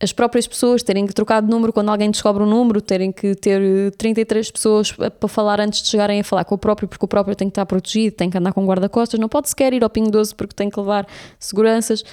as 0.00 0.12
próprias 0.12 0.46
pessoas 0.46 0.82
terem 0.82 1.06
que 1.06 1.12
trocar 1.12 1.42
de 1.42 1.48
número 1.48 1.72
quando 1.72 1.88
alguém 1.88 2.08
descobre 2.08 2.42
um 2.42 2.46
número, 2.46 2.80
terem 2.80 3.10
que 3.10 3.34
ter 3.34 3.60
33 3.96 4.48
pessoas 4.50 4.92
para 4.92 5.28
falar 5.28 5.60
antes 5.60 5.82
de 5.82 5.88
chegarem 5.88 6.20
a 6.20 6.24
falar 6.24 6.44
com 6.44 6.54
o 6.54 6.58
próprio, 6.58 6.86
porque 6.86 7.04
o 7.04 7.08
próprio 7.08 7.34
tem 7.34 7.48
que 7.48 7.52
estar 7.52 7.66
protegido, 7.66 8.14
tem 8.14 8.30
que 8.30 8.38
andar 8.38 8.52
com 8.52 8.64
guarda-costas, 8.64 9.18
não 9.18 9.28
pode 9.28 9.48
sequer 9.48 9.72
ir 9.72 9.82
ao 9.82 9.90
Pingo 9.90 10.10
Doce 10.10 10.34
porque 10.34 10.54
tem 10.54 10.70
que 10.70 10.78
levar 10.78 11.04
seguranças. 11.36 12.04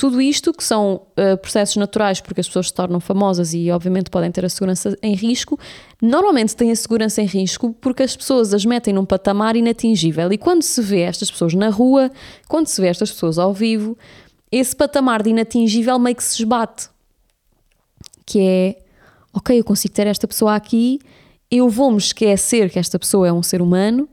Tudo 0.00 0.18
isto 0.18 0.50
que 0.54 0.64
são 0.64 0.94
uh, 0.94 1.36
processos 1.36 1.76
naturais 1.76 2.22
porque 2.22 2.40
as 2.40 2.46
pessoas 2.46 2.68
se 2.68 2.72
tornam 2.72 3.00
famosas 3.00 3.52
e 3.52 3.70
obviamente 3.70 4.08
podem 4.08 4.32
ter 4.32 4.46
a 4.46 4.48
segurança 4.48 4.96
em 5.02 5.14
risco, 5.14 5.60
normalmente 6.00 6.56
têm 6.56 6.70
a 6.70 6.76
segurança 6.76 7.20
em 7.20 7.26
risco 7.26 7.76
porque 7.82 8.02
as 8.02 8.16
pessoas 8.16 8.54
as 8.54 8.64
metem 8.64 8.94
num 8.94 9.04
patamar 9.04 9.56
inatingível 9.56 10.32
e 10.32 10.38
quando 10.38 10.62
se 10.62 10.80
vê 10.80 11.00
estas 11.00 11.30
pessoas 11.30 11.52
na 11.52 11.68
rua, 11.68 12.10
quando 12.48 12.66
se 12.66 12.80
vê 12.80 12.86
estas 12.86 13.12
pessoas 13.12 13.38
ao 13.38 13.52
vivo, 13.52 13.94
esse 14.50 14.74
patamar 14.74 15.22
de 15.22 15.28
inatingível 15.28 15.98
meio 15.98 16.16
que 16.16 16.24
se 16.24 16.42
esbate 16.42 16.88
que 18.24 18.40
é 18.40 18.76
ok, 19.34 19.58
eu 19.58 19.64
consigo 19.64 19.92
ter 19.92 20.06
esta 20.06 20.26
pessoa 20.26 20.54
aqui, 20.54 20.98
eu 21.50 21.68
vou-me 21.68 21.98
esquecer 21.98 22.70
que 22.70 22.78
esta 22.78 22.98
pessoa 22.98 23.28
é 23.28 23.32
um 23.34 23.42
ser 23.42 23.60
humano, 23.60 24.08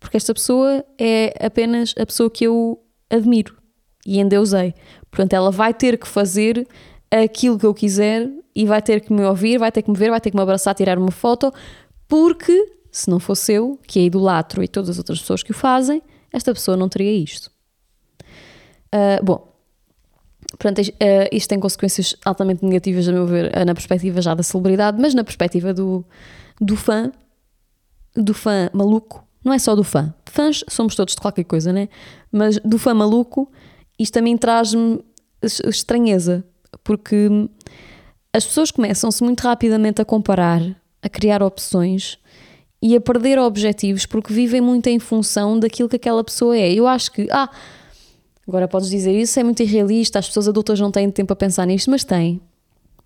porque 0.00 0.16
esta 0.16 0.34
pessoa 0.34 0.84
é 0.98 1.32
apenas 1.46 1.94
a 1.96 2.04
pessoa 2.04 2.28
que 2.28 2.42
eu 2.42 2.82
admiro 3.08 3.56
e 4.04 4.18
endeusei. 4.18 4.74
Portanto, 5.12 5.34
ela 5.34 5.50
vai 5.50 5.74
ter 5.74 5.98
que 5.98 6.08
fazer 6.08 6.66
aquilo 7.10 7.58
que 7.58 7.66
eu 7.66 7.74
quiser 7.74 8.30
e 8.56 8.64
vai 8.64 8.80
ter 8.80 9.02
que 9.02 9.12
me 9.12 9.22
ouvir, 9.24 9.58
vai 9.58 9.70
ter 9.70 9.82
que 9.82 9.90
me 9.90 9.96
ver, 9.96 10.08
vai 10.08 10.20
ter 10.20 10.30
que 10.30 10.36
me 10.36 10.42
abraçar, 10.42 10.74
tirar 10.74 10.98
uma 10.98 11.10
foto, 11.10 11.52
porque 12.08 12.72
se 12.90 13.10
não 13.10 13.20
fosse 13.20 13.52
eu, 13.52 13.78
que 13.86 13.98
a 13.98 14.02
idolatro 14.02 14.64
e 14.64 14.68
todas 14.68 14.88
as 14.88 14.98
outras 14.98 15.20
pessoas 15.20 15.42
que 15.42 15.50
o 15.50 15.54
fazem, 15.54 16.02
esta 16.32 16.52
pessoa 16.54 16.76
não 16.76 16.88
teria 16.88 17.12
isto. 17.12 17.50
Uh, 18.94 19.22
bom, 19.22 19.52
Portanto, 20.58 20.82
eh, 21.00 21.30
isto 21.32 21.48
tem 21.48 21.58
consequências 21.58 22.14
altamente 22.24 22.64
negativas, 22.64 23.08
a 23.08 23.12
meu 23.12 23.26
ver, 23.26 23.50
eh, 23.56 23.64
na 23.64 23.74
perspectiva 23.74 24.20
já 24.20 24.34
da 24.34 24.42
celebridade, 24.42 25.00
mas 25.00 25.14
na 25.14 25.24
perspectiva 25.24 25.72
do, 25.72 26.04
do 26.60 26.76
fã, 26.76 27.10
do 28.14 28.34
fã 28.34 28.68
maluco, 28.72 29.26
não 29.42 29.52
é 29.52 29.58
só 29.58 29.74
do 29.74 29.82
fã. 29.82 30.12
Fãs 30.26 30.62
somos 30.68 30.94
todos 30.94 31.14
de 31.14 31.20
qualquer 31.20 31.44
coisa, 31.44 31.72
né? 31.72 31.88
Mas 32.30 32.58
do 32.58 32.78
fã 32.78 32.92
maluco, 32.92 33.50
isto 34.02 34.14
também 34.14 34.36
traz-me 34.36 35.00
estranheza, 35.66 36.44
porque 36.84 37.28
as 38.32 38.46
pessoas 38.46 38.70
começam-se 38.70 39.22
muito 39.22 39.40
rapidamente 39.40 40.00
a 40.00 40.04
comparar, 40.04 40.62
a 41.02 41.08
criar 41.08 41.42
opções 41.42 42.18
e 42.80 42.96
a 42.96 43.00
perder 43.00 43.38
objetivos 43.38 44.06
porque 44.06 44.32
vivem 44.32 44.60
muito 44.60 44.88
em 44.88 44.98
função 44.98 45.58
daquilo 45.58 45.88
que 45.88 45.96
aquela 45.96 46.22
pessoa 46.24 46.56
é. 46.56 46.72
Eu 46.72 46.86
acho 46.86 47.12
que, 47.12 47.28
ah, 47.30 47.50
Agora 48.46 48.66
podes 48.66 48.90
dizer 48.90 49.12
isso 49.12 49.38
é 49.38 49.44
muito 49.44 49.62
irrealista, 49.62 50.18
as 50.18 50.26
pessoas 50.26 50.48
adultas 50.48 50.78
não 50.80 50.90
têm 50.90 51.10
tempo 51.10 51.32
a 51.32 51.36
pensar 51.36 51.66
nisto, 51.66 51.90
mas 51.90 52.04
têm. 52.04 52.40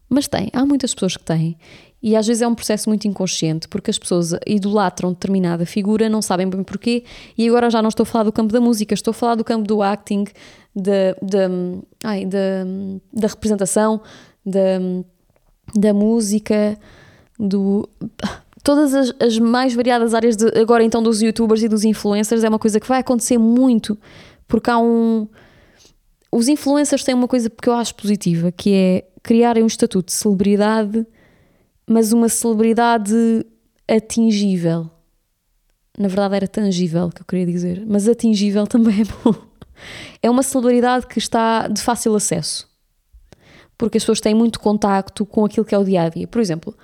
Mas 0.09 0.27
têm, 0.29 0.49
há 0.53 0.65
muitas 0.65 0.95
pessoas 0.95 1.17
que 1.17 1.25
têm. 1.25 1.59
E 2.03 2.15
às 2.15 2.27
vezes 2.27 2.41
é 2.41 2.49
um 2.49 2.55
processo 2.55 2.89
muito 2.89 3.07
inconsciente, 3.07 3.69
porque 3.69 3.91
as 3.91 3.99
pessoas 3.99 4.33
idolatram 4.47 5.11
determinada 5.13 5.67
figura, 5.67 6.09
não 6.09 6.23
sabem 6.23 6.49
bem 6.49 6.63
porquê, 6.63 7.05
e 7.37 7.49
agora 7.49 7.69
já 7.69 7.83
não 7.83 7.89
estou 7.89 8.05
a 8.05 8.07
falar 8.07 8.25
do 8.25 8.33
campo 8.33 8.53
da 8.53 8.61
música, 8.61 8.95
estou 8.95 9.11
a 9.11 9.15
falar 9.15 9.35
do 9.35 9.45
campo 9.45 9.67
do 9.67 9.83
acting, 9.83 10.25
da, 10.77 11.17
da, 11.23 11.49
ai, 12.05 12.27
da, 12.27 12.65
da 13.13 13.29
representação, 13.29 14.03
da, 14.45 14.79
da 15.75 15.95
música, 15.95 16.79
do. 17.39 17.89
Todas 18.63 18.95
as, 18.95 19.15
as 19.21 19.39
mais 19.39 19.75
variadas 19.75 20.13
áreas, 20.13 20.37
de, 20.37 20.47
agora 20.59 20.83
então 20.83 21.03
dos 21.03 21.23
youtubers 21.23 21.63
e 21.63 21.69
dos 21.69 21.85
influencers, 21.85 22.45
é 22.45 22.49
uma 22.49 22.59
coisa 22.59 22.81
que 22.81 22.89
vai 22.89 22.99
acontecer 22.99 23.39
muito 23.39 23.97
porque 24.49 24.71
há 24.71 24.79
um. 24.79 25.27
Os 26.31 26.49
influencers 26.49 27.05
têm 27.05 27.15
uma 27.15 27.29
coisa 27.29 27.49
que 27.49 27.69
eu 27.69 27.75
acho 27.75 27.95
positiva, 27.95 28.53
que 28.53 28.75
é 28.75 29.05
criarem 29.23 29.63
um 29.63 29.67
estatuto 29.67 30.07
de 30.07 30.13
celebridade, 30.13 31.07
mas 31.87 32.13
uma 32.13 32.29
celebridade 32.29 33.15
atingível. 33.89 34.91
Na 35.99 36.09
verdade 36.09 36.37
era 36.37 36.49
tangível 36.49 37.09
que 37.09 37.23
eu 37.23 37.27
queria 37.27 37.47
dizer, 37.47 37.85
mas 37.87 38.07
atingível 38.07 38.67
também 38.67 39.01
é 39.01 39.05
bom. 39.05 39.46
É 40.23 40.31
uma 40.31 40.43
celebridade 40.43 41.07
que 41.07 41.19
está 41.19 41.69
de 41.69 41.81
fácil 41.81 42.15
acesso. 42.15 42.69
Porque 43.79 43.99
as 43.99 44.03
pessoas 44.03 44.21
têm 44.21 44.35
muito 44.35 44.59
contacto 44.59 45.27
com 45.27 45.45
aquilo 45.45 45.65
que 45.65 45.75
é 45.75 45.79
o 45.79 45.85
dia 45.85 46.03
a 46.03 46.09
dia. 46.09 46.27
Por 46.27 46.41
exemplo, 46.41 46.75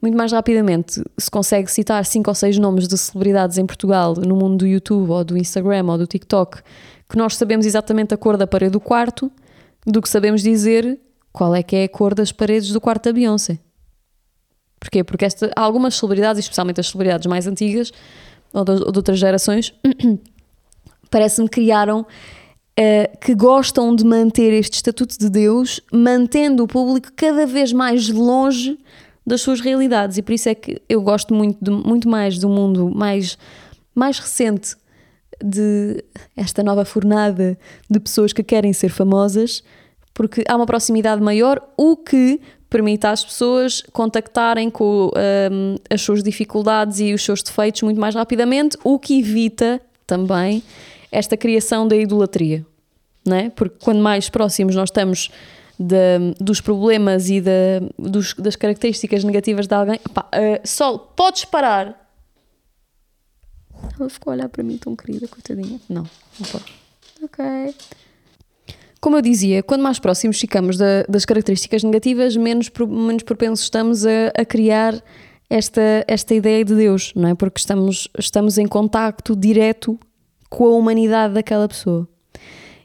muito 0.00 0.16
mais 0.16 0.32
rapidamente 0.32 1.02
se 1.18 1.30
consegue 1.30 1.70
citar 1.70 2.04
cinco 2.04 2.30
ou 2.30 2.34
seis 2.34 2.58
nomes 2.58 2.86
de 2.86 2.96
celebridades 2.96 3.58
em 3.58 3.66
Portugal 3.66 4.14
no 4.14 4.36
mundo 4.36 4.58
do 4.58 4.66
YouTube 4.66 5.10
ou 5.10 5.24
do 5.24 5.36
Instagram 5.36 5.86
ou 5.86 5.98
do 5.98 6.06
TikTok 6.06 6.62
que 7.08 7.16
nós 7.16 7.36
sabemos 7.36 7.66
exatamente 7.66 8.12
a 8.14 8.16
cor 8.16 8.36
da 8.36 8.46
parede 8.46 8.72
do 8.72 8.80
quarto 8.80 9.30
do 9.86 10.02
que 10.02 10.08
sabemos 10.08 10.42
dizer 10.42 10.98
qual 11.32 11.54
é 11.54 11.62
que 11.62 11.76
é 11.76 11.84
a 11.84 11.88
cor 11.88 12.14
das 12.14 12.32
paredes 12.32 12.70
do 12.70 12.80
quarto 12.80 13.04
da 13.04 13.12
Beyoncé. 13.12 13.58
Porquê? 14.80 15.04
Porque 15.04 15.24
esta, 15.24 15.50
algumas 15.54 15.96
celebridades, 15.96 16.40
especialmente 16.40 16.80
as 16.80 16.88
celebridades 16.88 17.26
mais 17.26 17.46
antigas 17.46 17.92
ou 18.52 18.64
de, 18.64 18.72
ou 18.72 18.92
de 18.92 18.98
outras 18.98 19.18
gerações, 19.18 19.72
parece-me 21.10 21.48
criaram 21.48 22.00
uh, 22.00 23.18
que 23.20 23.34
gostam 23.34 23.94
de 23.94 24.04
manter 24.04 24.52
este 24.52 24.74
estatuto 24.74 25.18
de 25.18 25.30
Deus, 25.30 25.80
mantendo 25.92 26.64
o 26.64 26.68
público 26.68 27.10
cada 27.16 27.46
vez 27.46 27.72
mais 27.72 28.08
longe 28.08 28.78
das 29.26 29.40
suas 29.40 29.60
realidades. 29.60 30.18
E 30.18 30.22
por 30.22 30.32
isso 30.32 30.48
é 30.48 30.54
que 30.54 30.80
eu 30.88 31.02
gosto 31.02 31.34
muito, 31.34 31.58
de, 31.60 31.70
muito 31.70 32.08
mais 32.08 32.38
do 32.38 32.48
mundo 32.48 32.90
mais, 32.94 33.36
mais 33.94 34.18
recente 34.18 34.76
de 35.42 36.02
esta 36.36 36.62
nova 36.62 36.84
fornada 36.84 37.58
de 37.90 38.00
pessoas 38.00 38.32
que 38.32 38.42
querem 38.42 38.72
ser 38.72 38.88
famosas, 38.88 39.62
porque 40.14 40.44
há 40.48 40.56
uma 40.56 40.64
proximidade 40.64 41.20
maior, 41.20 41.60
o 41.76 41.96
que 41.96 42.40
permite 42.70 43.06
às 43.06 43.24
pessoas 43.24 43.82
contactarem 43.92 44.70
com 44.70 45.10
um, 45.14 45.76
as 45.90 46.00
suas 46.00 46.22
dificuldades 46.22 47.00
e 47.00 47.12
os 47.12 47.22
seus 47.22 47.42
defeitos 47.42 47.82
muito 47.82 48.00
mais 48.00 48.14
rapidamente, 48.14 48.78
o 48.82 48.98
que 48.98 49.18
evita 49.18 49.80
também 50.06 50.62
esta 51.16 51.36
criação 51.36 51.86
da 51.88 51.96
idolatria, 51.96 52.64
não 53.24 53.36
é? 53.36 53.50
Porque 53.50 53.76
quando 53.84 54.00
mais 54.00 54.28
próximos 54.28 54.74
nós 54.74 54.88
estamos 54.90 55.30
de- 55.78 56.34
dos 56.40 56.60
problemas 56.60 57.28
e 57.28 57.40
da- 57.40 57.80
dos- 57.98 58.34
das 58.34 58.56
características 58.56 59.24
negativas 59.24 59.66
de 59.66 59.74
alguém, 59.74 59.98
pá, 60.12 60.26
eh, 60.32 60.60
Sol, 60.64 60.98
podes 60.98 61.44
parar. 61.44 62.04
Ela 63.98 64.08
ficou 64.08 64.32
a 64.32 64.36
olhar 64.36 64.48
para 64.48 64.62
mim 64.62 64.78
tão 64.78 64.96
querida, 64.96 65.28
coitadinha. 65.28 65.78
Não, 65.88 66.02
não 66.40 66.46
pode. 66.50 66.64
Ok. 67.22 67.44
Como 69.00 69.16
eu 69.16 69.22
dizia, 69.22 69.62
quando 69.62 69.82
mais 69.82 69.98
próximos 69.98 70.40
ficamos 70.40 70.76
da- 70.76 71.02
das 71.08 71.24
características 71.24 71.82
negativas, 71.84 72.36
menos, 72.36 72.70
menos 72.88 73.22
propensos 73.22 73.64
estamos 73.64 74.04
a, 74.06 74.28
a 74.36 74.44
criar 74.44 75.00
esta, 75.48 76.04
esta 76.08 76.34
ideia 76.34 76.64
de 76.64 76.74
Deus, 76.74 77.12
não 77.14 77.28
é? 77.28 77.34
Porque 77.34 77.60
estamos, 77.60 78.08
estamos 78.18 78.58
em 78.58 78.66
contacto 78.66 79.36
direto 79.36 79.98
com 80.48 80.66
a 80.66 80.70
humanidade 80.70 81.34
daquela 81.34 81.68
pessoa. 81.68 82.08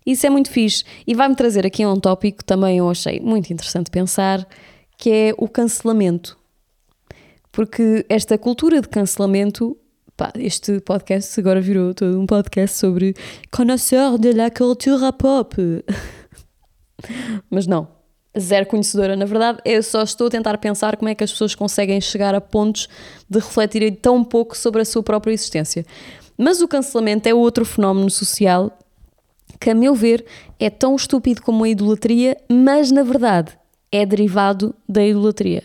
Isso 0.05 0.25
é 0.25 0.29
muito 0.29 0.49
fixe 0.49 0.83
e 1.05 1.13
vai-me 1.13 1.35
trazer 1.35 1.65
aqui 1.65 1.85
um 1.85 1.99
tópico 1.99 2.43
também 2.43 2.79
eu 2.79 2.89
achei 2.89 3.19
muito 3.19 3.53
interessante 3.53 3.91
pensar, 3.91 4.47
que 4.97 5.11
é 5.11 5.35
o 5.37 5.47
cancelamento. 5.47 6.37
Porque 7.51 8.05
esta 8.09 8.37
cultura 8.37 8.81
de 8.81 8.87
cancelamento, 8.87 9.77
pá, 10.17 10.31
este 10.35 10.79
podcast 10.79 11.39
agora 11.39 11.61
virou 11.61 11.93
todo 11.93 12.19
um 12.19 12.25
podcast 12.25 12.77
sobre 12.77 13.13
connoisseur 13.51 14.17
de 14.17 14.31
la 14.33 14.49
culture 14.49 15.11
pop. 15.17 15.55
Mas 17.49 17.67
não, 17.67 17.87
zero 18.39 18.65
conhecedora. 18.65 19.15
Na 19.15 19.25
verdade, 19.25 19.59
eu 19.65 19.83
só 19.83 20.03
estou 20.03 20.27
a 20.27 20.29
tentar 20.29 20.57
pensar 20.57 20.95
como 20.95 21.09
é 21.09 21.15
que 21.15 21.23
as 21.23 21.31
pessoas 21.31 21.53
conseguem 21.53 21.99
chegar 21.99 22.33
a 22.33 22.41
pontos 22.41 22.87
de 23.29 23.39
refletirem 23.39 23.93
tão 23.93 24.23
pouco 24.23 24.57
sobre 24.57 24.81
a 24.81 24.85
sua 24.85 25.03
própria 25.03 25.33
existência. 25.33 25.85
Mas 26.43 26.59
o 26.59 26.67
cancelamento 26.67 27.29
é 27.29 27.33
outro 27.35 27.63
fenómeno 27.63 28.09
social 28.09 28.75
que, 29.59 29.69
a 29.69 29.75
meu 29.75 29.93
ver, 29.93 30.25
é 30.59 30.71
tão 30.71 30.95
estúpido 30.95 31.43
como 31.43 31.63
a 31.63 31.69
idolatria, 31.69 32.35
mas 32.49 32.89
na 32.89 33.03
verdade 33.03 33.55
é 33.91 34.03
derivado 34.07 34.73
da 34.89 35.05
idolatria. 35.05 35.63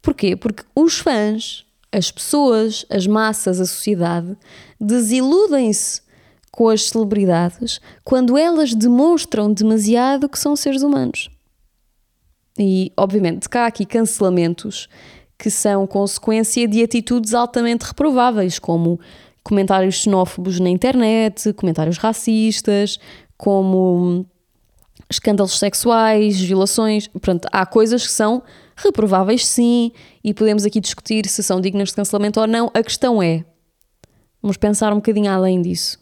Porquê? 0.00 0.36
Porque 0.36 0.62
os 0.76 1.00
fãs, 1.00 1.66
as 1.90 2.08
pessoas, 2.08 2.86
as 2.88 3.04
massas, 3.08 3.60
a 3.60 3.66
sociedade, 3.66 4.36
desiludem-se 4.80 6.02
com 6.52 6.68
as 6.68 6.84
celebridades 6.88 7.80
quando 8.04 8.38
elas 8.38 8.72
demonstram 8.76 9.52
demasiado 9.52 10.28
que 10.28 10.38
são 10.38 10.54
seres 10.54 10.82
humanos. 10.82 11.28
E, 12.56 12.92
obviamente, 12.96 13.48
cá 13.48 13.64
há 13.64 13.66
aqui 13.66 13.84
cancelamentos 13.84 14.88
que 15.36 15.50
são 15.50 15.84
consequência 15.84 16.68
de 16.68 16.80
atitudes 16.80 17.34
altamente 17.34 17.86
reprováveis, 17.86 18.58
como 18.60 19.00
comentários 19.42 19.96
xenófobos 19.96 20.60
na 20.60 20.68
internet, 20.68 21.52
comentários 21.54 21.98
racistas, 21.98 22.98
como 23.36 24.26
escândalos 25.10 25.58
sexuais, 25.58 26.40
violações. 26.40 27.08
Portanto, 27.08 27.48
há 27.50 27.64
coisas 27.66 28.06
que 28.06 28.12
são 28.12 28.42
reprováveis, 28.76 29.46
sim, 29.46 29.92
e 30.22 30.32
podemos 30.32 30.64
aqui 30.64 30.80
discutir 30.80 31.26
se 31.26 31.42
são 31.42 31.60
dignas 31.60 31.88
de 31.88 31.96
cancelamento 31.96 32.40
ou 32.40 32.46
não. 32.46 32.70
A 32.72 32.82
questão 32.82 33.22
é, 33.22 33.44
vamos 34.42 34.56
pensar 34.56 34.92
um 34.92 34.96
bocadinho 34.96 35.30
além 35.30 35.60
disso. 35.60 35.98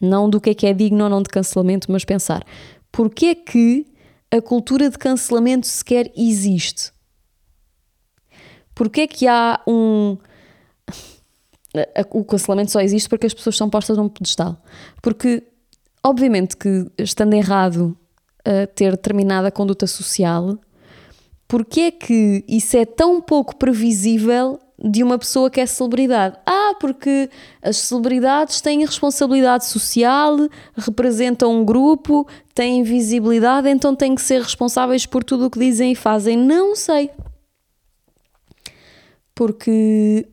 Não 0.00 0.30
do 0.30 0.40
que 0.40 0.50
é 0.50 0.54
que 0.54 0.66
é 0.66 0.72
digno 0.72 1.04
ou 1.04 1.10
não 1.10 1.22
de 1.22 1.28
cancelamento, 1.28 1.92
mas 1.92 2.04
pensar 2.04 2.44
porque 2.92 3.26
é 3.26 3.34
que 3.34 3.86
a 4.30 4.40
cultura 4.40 4.90
de 4.90 4.98
cancelamento 4.98 5.66
sequer 5.66 6.10
existe? 6.16 6.92
Porque 8.74 9.02
é 9.02 9.06
que 9.06 9.26
há 9.26 9.60
um. 9.66 10.16
O 12.10 12.24
cancelamento 12.24 12.72
só 12.72 12.80
existe 12.80 13.08
porque 13.08 13.26
as 13.26 13.34
pessoas 13.34 13.56
são 13.56 13.70
postas 13.70 13.96
num 13.96 14.08
pedestal. 14.08 14.56
Porque, 15.00 15.42
obviamente, 16.04 16.56
que 16.56 16.86
estando 16.98 17.34
errado 17.34 17.96
a 18.44 18.66
ter 18.66 18.92
determinada 18.92 19.50
conduta 19.50 19.86
social, 19.86 20.58
porque 21.46 21.80
é 21.80 21.90
que 21.90 22.44
isso 22.48 22.76
é 22.76 22.84
tão 22.84 23.20
pouco 23.20 23.56
previsível 23.56 24.58
de 24.82 25.02
uma 25.02 25.18
pessoa 25.18 25.50
que 25.50 25.60
é 25.60 25.66
celebridade? 25.66 26.38
Ah, 26.46 26.74
porque 26.80 27.28
as 27.60 27.76
celebridades 27.76 28.60
têm 28.60 28.84
responsabilidade 28.84 29.66
social, 29.66 30.36
representam 30.76 31.60
um 31.60 31.64
grupo, 31.64 32.26
têm 32.54 32.82
visibilidade, 32.82 33.68
então 33.68 33.94
têm 33.94 34.14
que 34.14 34.22
ser 34.22 34.40
responsáveis 34.40 35.04
por 35.06 35.22
tudo 35.22 35.46
o 35.46 35.50
que 35.50 35.58
dizem 35.58 35.92
e 35.92 35.94
fazem. 35.94 36.36
Não 36.36 36.74
sei. 36.74 37.10
Porque 39.34 40.26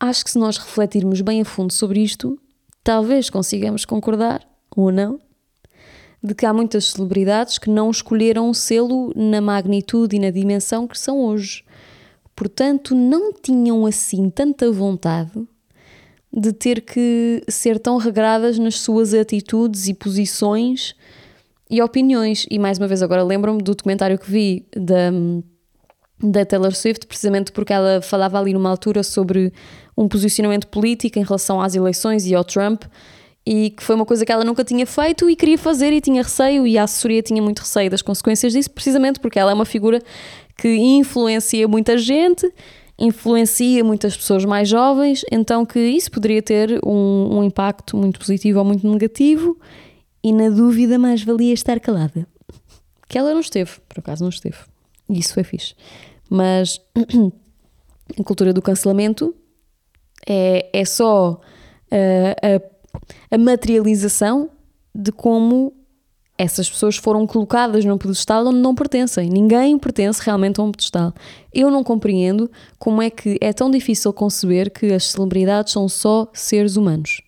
acho 0.00 0.24
que 0.24 0.30
se 0.30 0.38
nós 0.38 0.56
refletirmos 0.56 1.20
bem 1.20 1.42
a 1.42 1.44
fundo 1.44 1.72
sobre 1.72 2.00
isto, 2.02 2.40
talvez 2.82 3.28
consigamos 3.28 3.84
concordar, 3.84 4.40
ou 4.74 4.90
não, 4.90 5.20
de 6.22 6.34
que 6.34 6.46
há 6.46 6.52
muitas 6.52 6.86
celebridades 6.86 7.58
que 7.58 7.70
não 7.70 7.90
escolheram 7.90 8.52
sê-lo 8.52 9.12
na 9.14 9.40
magnitude 9.40 10.16
e 10.16 10.18
na 10.18 10.30
dimensão 10.30 10.86
que 10.86 10.98
são 10.98 11.20
hoje. 11.20 11.64
Portanto, 12.34 12.94
não 12.94 13.32
tinham 13.32 13.84
assim 13.86 14.30
tanta 14.30 14.70
vontade 14.72 15.46
de 16.32 16.52
ter 16.52 16.82
que 16.82 17.42
ser 17.48 17.78
tão 17.78 17.96
regradas 17.96 18.58
nas 18.58 18.76
suas 18.76 19.12
atitudes 19.12 19.88
e 19.88 19.94
posições 19.94 20.94
e 21.68 21.82
opiniões. 21.82 22.46
E 22.50 22.58
mais 22.58 22.78
uma 22.78 22.86
vez, 22.86 23.02
agora 23.02 23.22
lembro-me 23.22 23.62
do 23.62 23.74
documentário 23.74 24.18
que 24.18 24.30
vi 24.30 24.66
da, 24.74 25.10
da 26.22 26.44
Taylor 26.44 26.74
Swift, 26.74 27.06
precisamente 27.06 27.50
porque 27.50 27.72
ela 27.72 28.00
falava 28.00 28.38
ali 28.38 28.52
numa 28.52 28.70
altura 28.70 29.02
sobre 29.02 29.52
um 30.00 30.08
posicionamento 30.08 30.66
político 30.66 31.18
em 31.18 31.22
relação 31.22 31.60
às 31.60 31.74
eleições 31.74 32.26
e 32.26 32.34
ao 32.34 32.42
Trump, 32.42 32.84
e 33.44 33.68
que 33.70 33.82
foi 33.82 33.94
uma 33.94 34.06
coisa 34.06 34.24
que 34.24 34.32
ela 34.32 34.44
nunca 34.44 34.64
tinha 34.64 34.86
feito 34.86 35.28
e 35.28 35.36
queria 35.36 35.58
fazer 35.58 35.92
e 35.92 36.00
tinha 36.00 36.22
receio, 36.22 36.66
e 36.66 36.78
a 36.78 36.84
assessoria 36.84 37.22
tinha 37.22 37.42
muito 37.42 37.58
receio 37.58 37.90
das 37.90 38.00
consequências 38.00 38.54
disso, 38.54 38.70
precisamente 38.70 39.20
porque 39.20 39.38
ela 39.38 39.50
é 39.50 39.54
uma 39.54 39.66
figura 39.66 40.00
que 40.56 40.74
influencia 40.74 41.68
muita 41.68 41.98
gente, 41.98 42.50
influencia 42.98 43.84
muitas 43.84 44.16
pessoas 44.16 44.46
mais 44.46 44.70
jovens, 44.70 45.22
então 45.30 45.66
que 45.66 45.78
isso 45.78 46.10
poderia 46.10 46.40
ter 46.40 46.80
um, 46.82 47.38
um 47.38 47.44
impacto 47.44 47.94
muito 47.94 48.18
positivo 48.18 48.58
ou 48.58 48.64
muito 48.64 48.88
negativo, 48.88 49.58
e 50.24 50.32
na 50.32 50.48
dúvida 50.48 50.98
mais 50.98 51.22
valia 51.22 51.52
estar 51.52 51.78
calada. 51.78 52.26
Que 53.06 53.18
ela 53.18 53.34
não 53.34 53.40
esteve, 53.40 53.70
por 53.86 53.98
acaso 53.98 54.22
não 54.22 54.30
esteve. 54.30 54.56
E 55.10 55.18
isso 55.18 55.34
foi 55.34 55.44
fixe. 55.44 55.74
Mas 56.28 56.80
a 58.18 58.22
cultura 58.22 58.52
do 58.52 58.62
cancelamento 58.62 59.34
é, 60.26 60.68
é 60.72 60.84
só 60.84 61.32
uh, 61.92 62.60
a, 63.30 63.34
a 63.34 63.38
materialização 63.38 64.50
de 64.94 65.12
como 65.12 65.72
essas 66.40 66.70
pessoas 66.70 66.96
foram 66.96 67.26
colocadas 67.26 67.84
num 67.84 67.98
pedestal 67.98 68.46
onde 68.46 68.58
não 68.58 68.74
pertencem. 68.74 69.28
Ninguém 69.28 69.78
pertence 69.78 70.22
realmente 70.24 70.58
a 70.58 70.64
um 70.64 70.72
pedestal. 70.72 71.12
Eu 71.52 71.70
não 71.70 71.84
compreendo 71.84 72.50
como 72.78 73.02
é 73.02 73.10
que 73.10 73.36
é 73.42 73.52
tão 73.52 73.70
difícil 73.70 74.10
conceber 74.10 74.70
que 74.70 74.90
as 74.90 75.04
celebridades 75.08 75.74
são 75.74 75.86
só 75.86 76.28
seres 76.32 76.76
humanos. 76.76 77.20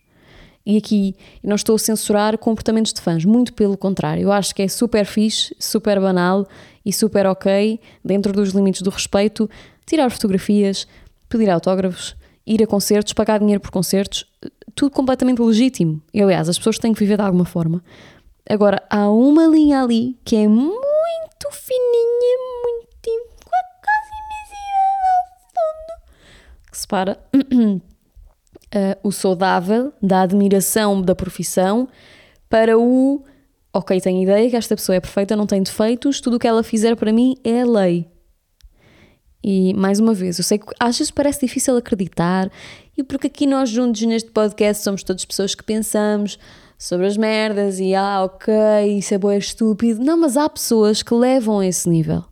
E 0.65 0.79
aqui 0.79 1.15
não 1.43 1.57
estou 1.57 1.75
a 1.75 1.79
censurar 1.79 2.39
comportamentos 2.39 2.93
de 2.93 3.03
fãs, 3.03 3.23
muito 3.25 3.53
pelo 3.53 3.77
contrário. 3.77 4.23
Eu 4.23 4.33
acho 4.33 4.55
que 4.55 4.63
é 4.63 4.69
super 4.69 5.05
fixe, 5.05 5.55
super 5.59 6.01
banal 6.01 6.49
e 6.83 6.91
super 6.91 7.27
ok, 7.27 7.79
dentro 8.03 8.33
dos 8.33 8.51
limites 8.51 8.81
do 8.81 8.89
respeito, 8.89 9.51
tirar 9.85 10.09
fotografias, 10.09 10.87
pedir 11.29 11.51
autógrafos, 11.51 12.17
ir 12.47 12.63
a 12.63 12.67
concertos, 12.67 13.13
pagar 13.13 13.39
dinheiro 13.39 13.61
por 13.61 13.71
concertos, 13.71 14.27
tudo 14.75 14.91
completamente 14.91 15.41
legítimo. 15.41 16.01
E 16.13 16.23
aliás, 16.23 16.49
as 16.49 16.59
pessoas 16.59 16.79
têm 16.79 16.93
que 16.93 17.01
viver 17.01 17.17
de 17.17 17.23
alguma 17.23 17.45
forma. 17.45 17.83
Agora, 18.49 18.83
há 18.91 19.09
uma 19.11 19.47
linha 19.47 19.83
ali 19.83 20.19
que 20.25 20.37
é 20.37 20.49
muito 20.49 21.51
fininha, 21.53 22.39
muito 22.65 23.11
quase 23.81 24.11
invisível 24.23 25.03
ao 25.09 25.25
fundo, 25.49 25.93
que 26.71 26.79
separa 26.79 27.19
uh, 27.35 27.81
o 29.09 29.13
saudável 29.13 29.93
da 30.03 30.23
admiração 30.23 31.01
da 31.01 31.15
profissão 31.15 31.89
para 32.49 32.79
o 32.79 33.25
ok, 33.73 34.01
tenho 34.01 34.23
ideia 34.23 34.51
que 34.51 34.57
esta 34.57 34.77
pessoa 34.77 34.97
é 34.97 35.01
perfeita, 35.01 35.35
não 35.35 35.47
tem 35.47 35.63
defeitos, 35.63 36.21
tudo 36.21 36.37
o 36.37 36.39
que 36.39 36.47
ela 36.47 36.63
fizer 36.63 36.95
para 36.95 37.13
mim 37.13 37.37
é 37.43 37.65
lei. 37.65 38.12
E 39.43 39.75
mais 39.75 39.99
uma 39.99 40.15
vez, 40.15 40.39
eu 40.39 40.45
sei 40.45 40.59
que 40.59 40.67
às 40.79 40.97
vezes 40.97 41.11
parece 41.11 41.41
difícil 41.41 41.77
acreditar, 41.77 42.51
e 42.97 43.03
porque 43.03 43.27
aqui 43.27 43.47
nós 43.47 43.69
juntos 43.69 44.03
neste 44.03 44.31
podcast 44.31 44.85
somos 44.85 45.03
todas 45.03 45.25
pessoas 45.25 45.55
que 45.55 45.65
pensamos 45.65 46.39
sobre 46.79 47.07
as 47.07 47.17
merdas 47.17 47.79
e 47.81 47.95
ah, 47.95 48.25
ok, 48.25 48.53
isso 48.99 49.15
é 49.15 49.19
boa, 49.19 49.37
estúpido. 49.37 50.05
Não, 50.05 50.17
mas 50.17 50.37
há 50.37 50.49
pessoas 50.49 51.03
que 51.03 51.15
levam 51.15 51.61
a 51.61 51.67
esse 51.67 51.89
nível. 51.89 52.25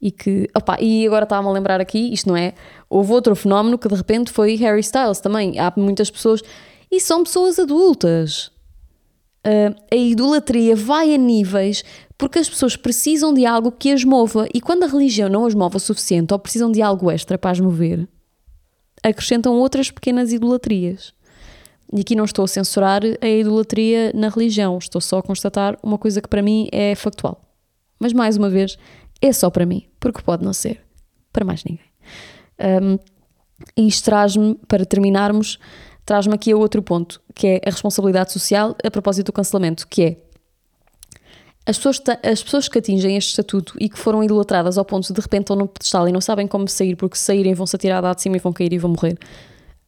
E 0.00 0.10
que, 0.10 0.48
opa, 0.54 0.76
e 0.80 1.06
agora 1.06 1.24
estava-me 1.24 1.48
a 1.48 1.52
lembrar 1.52 1.80
aqui, 1.80 2.12
isto 2.12 2.28
não 2.28 2.36
é? 2.36 2.54
Houve 2.88 3.12
outro 3.12 3.36
fenómeno 3.36 3.78
que 3.78 3.88
de 3.88 3.94
repente 3.94 4.32
foi 4.32 4.56
Harry 4.56 4.80
Styles 4.80 5.20
também. 5.20 5.58
Há 5.58 5.72
muitas 5.76 6.10
pessoas, 6.10 6.42
e 6.90 7.00
são 7.00 7.22
pessoas 7.22 7.58
adultas. 7.58 8.50
Uh, 9.46 9.74
a 9.90 9.96
idolatria 9.96 10.76
vai 10.76 11.14
a 11.14 11.16
níveis 11.16 11.82
porque 12.18 12.38
as 12.38 12.50
pessoas 12.50 12.76
precisam 12.76 13.32
de 13.32 13.46
algo 13.46 13.72
que 13.72 13.90
as 13.90 14.04
mova. 14.04 14.46
E 14.52 14.60
quando 14.60 14.82
a 14.82 14.86
religião 14.86 15.28
não 15.28 15.46
as 15.46 15.54
move 15.54 15.76
o 15.76 15.80
suficiente 15.80 16.32
ou 16.32 16.38
precisam 16.38 16.70
de 16.70 16.82
algo 16.82 17.10
extra 17.10 17.38
para 17.38 17.50
as 17.50 17.60
mover, 17.60 18.06
acrescentam 19.02 19.54
outras 19.56 19.90
pequenas 19.90 20.30
idolatrias. 20.30 21.14
E 21.92 22.00
aqui 22.02 22.14
não 22.14 22.24
estou 22.24 22.44
a 22.44 22.48
censurar 22.48 23.02
a 23.20 23.26
idolatria 23.26 24.12
na 24.14 24.28
religião, 24.28 24.78
estou 24.78 25.00
só 25.00 25.18
a 25.18 25.22
constatar 25.22 25.78
uma 25.82 25.98
coisa 25.98 26.20
que 26.20 26.28
para 26.28 26.42
mim 26.42 26.68
é 26.70 26.94
factual. 26.94 27.40
Mas 27.98 28.12
mais 28.12 28.36
uma 28.36 28.48
vez, 28.48 28.76
é 29.20 29.32
só 29.32 29.50
para 29.50 29.66
mim, 29.66 29.86
porque 29.98 30.22
pode 30.22 30.44
não 30.44 30.52
ser 30.52 30.80
para 31.32 31.44
mais 31.44 31.64
ninguém. 31.64 31.84
Um, 32.82 32.98
e 33.76 33.88
isto 33.88 34.04
traz-me, 34.04 34.54
para 34.68 34.84
terminarmos, 34.84 35.58
traz-me 36.04 36.34
aqui 36.34 36.52
a 36.52 36.56
outro 36.56 36.82
ponto, 36.82 37.20
que 37.34 37.46
é 37.46 37.60
a 37.66 37.70
responsabilidade 37.70 38.32
social 38.32 38.76
a 38.82 38.90
propósito 38.90 39.26
do 39.26 39.32
cancelamento, 39.32 39.86
que 39.88 40.02
é 40.02 40.16
as 41.66 41.76
pessoas, 41.76 42.02
as 42.22 42.42
pessoas 42.42 42.68
que 42.68 42.78
atingem 42.78 43.16
este 43.16 43.30
estatuto 43.30 43.74
e 43.78 43.88
que 43.88 43.98
foram 43.98 44.24
idolatradas 44.24 44.78
ao 44.78 44.84
ponto 44.84 45.06
de 45.06 45.12
de 45.12 45.20
repente 45.20 45.42
estão 45.42 45.56
no 45.56 45.68
pedestal 45.68 46.08
e 46.08 46.12
não 46.12 46.20
sabem 46.20 46.46
como 46.46 46.66
sair, 46.68 46.96
porque 46.96 47.16
se 47.16 47.24
saírem 47.24 47.54
vão-se 47.54 47.76
atirar 47.76 48.02
lá 48.02 48.12
de 48.14 48.22
cima 48.22 48.36
e 48.36 48.40
vão 48.40 48.52
cair 48.52 48.72
e 48.72 48.78
vão 48.78 48.90
morrer, 48.90 49.18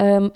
um, 0.00 0.30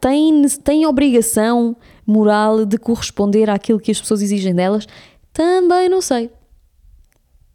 têm, 0.00 0.42
têm 0.64 0.86
obrigação 0.86 1.76
moral 2.06 2.66
de 2.66 2.76
corresponder 2.76 3.48
àquilo 3.48 3.78
que 3.78 3.90
as 3.90 4.00
pessoas 4.00 4.20
exigem 4.22 4.54
delas? 4.54 4.86
Também 5.32 5.88
não 5.88 6.02
sei. 6.02 6.26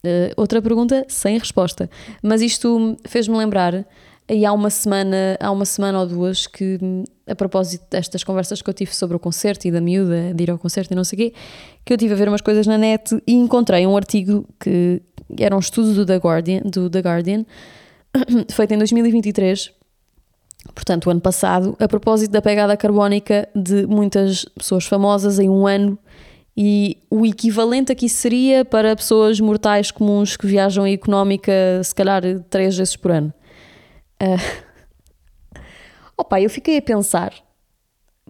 Uh, 0.04 0.32
outra 0.38 0.62
pergunta 0.62 1.06
sem 1.10 1.38
resposta. 1.38 1.90
Mas 2.24 2.42
isto 2.42 2.98
fez-me 3.06 3.38
lembrar, 3.38 3.86
e 4.30 4.46
há 4.46 4.52
uma 4.52 4.70
semana, 4.70 5.38
há 5.40 5.52
uma 5.52 5.66
semana 5.66 6.00
ou 6.00 6.08
duas, 6.08 6.48
que 6.48 6.80
a 7.26 7.36
propósito 7.36 7.86
destas 7.90 8.24
conversas 8.24 8.62
que 8.62 8.70
eu 8.70 8.74
tive 8.74 8.94
sobre 8.94 9.16
o 9.16 9.20
concerto 9.20 9.68
e 9.68 9.72
da 9.72 9.80
miúda 9.80 10.34
de 10.34 10.44
ir 10.44 10.52
ao 10.52 10.58
concerto 10.58 10.94
e 10.94 10.96
não 10.96 11.04
sei 11.04 11.16
o 11.16 11.20
quê, 11.20 11.34
que 11.86 11.94
eu 11.94 11.98
tive 11.98 12.14
a 12.14 12.18
ver 12.18 12.28
umas 12.28 12.42
coisas 12.42 12.68
na 12.68 12.78
net 12.78 13.22
e 13.26 13.34
encontrei 13.34 13.86
um 13.88 13.96
artigo 13.96 14.46
que 14.60 15.02
era 15.40 15.56
um 15.56 15.60
estudo 15.60 15.94
do 15.94 16.06
The 16.06 16.18
Guardian, 16.18 16.62
do 16.62 16.90
The 16.90 17.00
Guardian 17.00 17.46
feito 18.52 18.74
em 18.74 18.78
2023, 18.78 19.72
portanto, 20.74 21.08
o 21.08 21.10
ano 21.10 21.22
passado, 21.22 21.76
a 21.80 21.88
propósito 21.88 22.32
da 22.32 22.42
pegada 22.42 22.76
carbónica 22.76 23.48
de 23.56 23.86
muitas 23.88 24.46
pessoas 24.58 24.86
famosas 24.86 25.40
em 25.40 25.50
um 25.50 25.66
ano 25.66 25.98
e 26.56 26.98
o 27.10 27.26
equivalente 27.26 27.92
aqui 27.92 28.10
seria 28.10 28.66
para 28.66 28.96
pessoas 28.96 29.40
mortais 29.40 29.92
comuns 29.92 30.36
que 30.36 30.48
viajam 30.48 30.88
em 30.88 30.94
económica, 30.94 31.52
se 31.84 31.94
calhar, 31.94 32.24
três 32.50 32.76
vezes 32.76 32.96
por 32.96 33.12
ano. 33.12 33.34
Uh... 34.22 34.68
Opa, 36.18 36.42
eu 36.42 36.50
fiquei 36.50 36.78
a 36.78 36.82
pensar, 36.82 37.32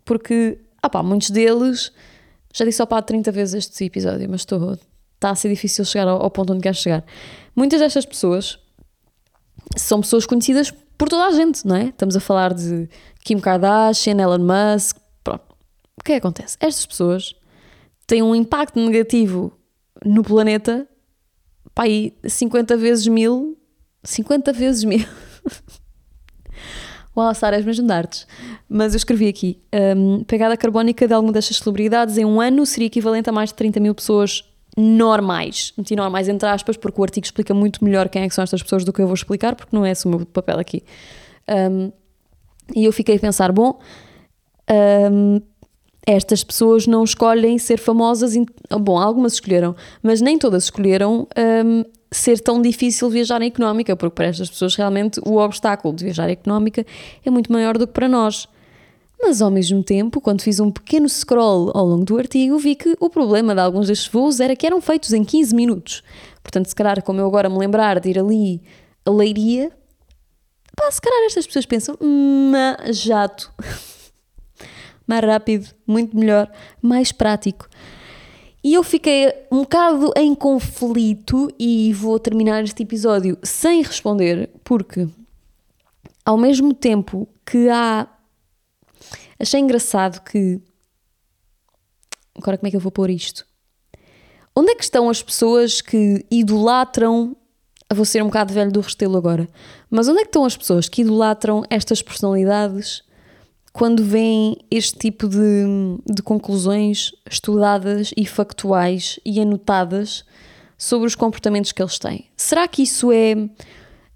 porque, 0.04 0.60
opa, 0.84 1.02
muitos 1.02 1.30
deles, 1.30 1.94
já 2.54 2.66
disse 2.66 2.82
opa 2.82 3.02
30 3.02 3.32
vezes 3.32 3.54
este 3.66 3.86
episódio, 3.86 4.30
mas 4.30 4.42
estou, 4.42 4.78
está 5.16 5.30
a 5.30 5.36
ser 5.36 5.48
difícil 5.48 5.86
chegar 5.86 6.08
ao, 6.10 6.22
ao 6.22 6.30
ponto 6.30 6.52
onde 6.52 6.62
quero 6.62 6.76
chegar. 6.76 7.06
Muitas 7.56 7.80
destas 7.80 8.06
pessoas 8.06 8.60
são 9.78 10.02
pessoas 10.02 10.26
conhecidas 10.26 10.70
por 10.98 11.08
toda 11.08 11.28
a 11.28 11.32
gente, 11.32 11.66
não 11.66 11.78
é? 11.78 11.86
Estamos 11.86 12.16
a 12.18 12.20
falar 12.20 12.54
de 12.54 12.90
Kim 13.24 13.40
Kardashian, 13.40 14.20
Elon 14.20 14.40
Musk, 14.40 14.98
pronto. 15.24 15.46
O 15.98 16.04
que 16.04 16.12
é 16.12 16.16
que 16.16 16.28
acontece? 16.28 16.58
Estas 16.60 16.86
pessoas 16.86 17.36
tem 18.06 18.22
um 18.22 18.36
impacto 18.36 18.80
negativo 18.80 19.58
no 20.06 20.24
planeta, 20.24 20.86
pá, 21.74 21.84
aí 21.84 22.18
50 22.26 22.76
vezes 22.76 23.08
mil, 23.08 23.58
50 24.04 24.52
vezes 24.52 24.84
mil. 24.84 25.06
Uau, 27.18 27.34
Sara, 27.34 27.56
és 27.56 27.66
mesmo 27.66 27.88
dartes. 27.88 28.28
Mas 28.70 28.94
eu 28.94 28.98
escrevi 28.98 29.28
aqui: 29.28 29.60
um, 29.98 30.24
pegada 30.24 30.56
carbónica 30.56 31.08
de 31.08 31.14
alguma 31.14 31.34
destas 31.34 31.58
celebridades 31.58 32.18
em 32.18 32.26
um 32.26 32.40
ano 32.40 32.64
seria 32.66 32.86
equivalente 32.86 33.28
a 33.30 33.34
mais 33.34 33.50
de 33.50 33.56
30 33.56 33.80
mil 33.80 33.96
pessoas 33.96 34.44
normais. 34.78 35.74
Meti 35.76 35.96
normais 35.96 36.30
entre 36.30 36.48
aspas, 36.48 36.78
porque 36.78 37.02
o 37.02 37.04
artigo 37.04 37.26
explica 37.26 37.54
muito 37.54 37.84
melhor 37.84 38.08
quem 38.08 38.22
é 38.22 38.28
que 38.28 38.36
são 38.36 38.44
estas 38.44 38.62
pessoas 38.62 38.86
do 38.86 38.94
que 38.94 39.02
eu 39.02 39.08
vou 39.08 39.16
explicar, 39.16 39.56
porque 39.56 39.76
não 39.76 39.84
é 39.84 39.92
esse 39.92 40.06
o 40.06 40.10
meu 40.10 40.26
papel 40.28 40.60
aqui. 40.60 40.84
Um, 41.50 41.92
e 42.76 42.86
eu 42.86 42.94
fiquei 42.94 43.16
a 43.16 43.20
pensar: 43.20 43.52
bom, 43.52 43.80
um, 45.12 45.42
estas 46.06 46.44
pessoas 46.44 46.86
não 46.86 47.04
escolhem 47.04 47.58
ser 47.58 47.80
famosas. 47.80 48.34
Bom, 48.80 49.00
algumas 49.00 49.34
escolheram, 49.34 49.76
mas 50.04 50.22
nem 50.22 50.38
todas 50.38 50.66
escolheram 50.66 51.28
ser 52.12 52.40
tão 52.40 52.62
difícil 52.62 53.10
viajar 53.10 53.42
em 53.42 53.48
económica, 53.48 53.96
porque 53.96 54.16
para 54.16 54.28
estas 54.28 54.50
pessoas 54.50 54.76
realmente 54.76 55.20
o 55.26 55.38
obstáculo 55.38 55.96
de 55.96 56.06
viajar 56.06 56.30
em 56.30 56.34
económica 56.34 56.86
é 57.26 57.30
muito 57.30 57.52
maior 57.52 57.78
do 57.78 57.86
que 57.86 57.94
para 57.94 58.08
nós. 58.08 58.48
Mas 59.20 59.42
ao 59.42 59.50
mesmo 59.50 59.84
tempo, 59.84 60.22
quando 60.22 60.42
fiz 60.42 60.60
um 60.60 60.72
pequeno 60.72 61.10
scroll 61.10 61.72
ao 61.74 61.86
longo 61.86 62.06
do 62.06 62.18
artigo, 62.18 62.58
vi 62.60 62.76
que 62.76 62.96
o 63.00 63.10
problema 63.10 63.56
de 63.56 63.62
alguns 63.62 63.88
destes 63.88 64.08
voos 64.08 64.40
era 64.40 64.56
que 64.56 64.66
eram 64.66 64.80
feitos 64.80 65.12
em 65.12 65.24
15 65.24 65.56
minutos. 65.56 66.04
Portanto, 66.44 66.68
se 66.68 66.76
calhar, 66.76 67.02
como 67.04 67.20
eu 67.20 67.26
agora 67.26 67.50
me 67.50 67.58
lembrar 67.58 68.00
de 68.00 68.10
ir 68.10 68.20
ali 68.20 68.62
a 69.04 69.10
Leiria, 69.10 69.72
pá, 70.76 70.90
se 70.92 71.02
calhar 71.02 71.26
estas 71.26 71.48
pessoas 71.48 71.66
pensam, 71.66 71.98
hum, 72.00 72.52
jato. 72.92 73.52
mais 75.08 75.26
rápido, 75.26 75.68
muito 75.88 76.16
melhor, 76.16 76.52
mais 76.82 77.12
prático. 77.12 77.68
E 78.64 78.74
eu 78.74 78.84
fiquei 78.84 79.34
um 79.52 79.62
bocado 79.62 80.12
em 80.16 80.34
conflito 80.34 81.50
e 81.60 81.94
vou 81.94 82.20
terminar 82.20 82.64
este 82.64 82.84
episódio 82.84 83.38
sem 83.44 83.82
responder, 83.82 84.50
porque 84.64 85.08
ao 86.26 86.38
mesmo 86.38 86.74
tempo 86.74 87.28
que 87.46 87.70
há. 87.70 88.06
Achei 89.40 89.62
engraçado 89.62 90.22
que. 90.24 90.60
Agora, 92.36 92.58
como 92.58 92.68
é 92.68 92.72
que 92.72 92.76
eu 92.76 92.82
vou 92.82 92.92
pôr 92.92 93.10
isto? 93.10 93.46
Onde 94.54 94.72
é 94.72 94.76
que 94.76 94.84
estão 94.84 95.10
as 95.10 95.24
pessoas 95.24 95.82
que 95.82 96.26
idolatram. 96.30 97.38
Vou 97.94 98.04
ser 98.04 98.22
um 98.22 98.26
bocado 98.26 98.54
velho 98.54 98.72
do 98.72 98.82
restelo 98.82 99.16
agora. 99.16 99.48
Mas 99.90 100.10
onde 100.10 100.20
é 100.20 100.24
que 100.24 100.30
estão 100.30 100.44
as 100.44 100.58
pessoas 100.58 100.90
que 100.90 101.04
idolatram 101.04 101.64
estas 101.70 102.02
personalidades 102.02 103.02
quando 103.78 104.04
vêm 104.04 104.58
este 104.72 104.98
tipo 104.98 105.28
de, 105.28 105.38
de 106.12 106.24
conclusões 106.24 107.12
estudadas 107.30 108.12
e 108.18 108.26
factuais 108.26 109.20
e 109.24 109.40
anotadas 109.40 110.26
sobre 110.76 111.06
os 111.06 111.14
comportamentos 111.14 111.72
que 111.72 111.80
eles 111.80 112.00
têm. 112.00 112.26
Será 112.36 112.68
que 112.68 112.82
isso 112.82 113.12
é. 113.12 113.36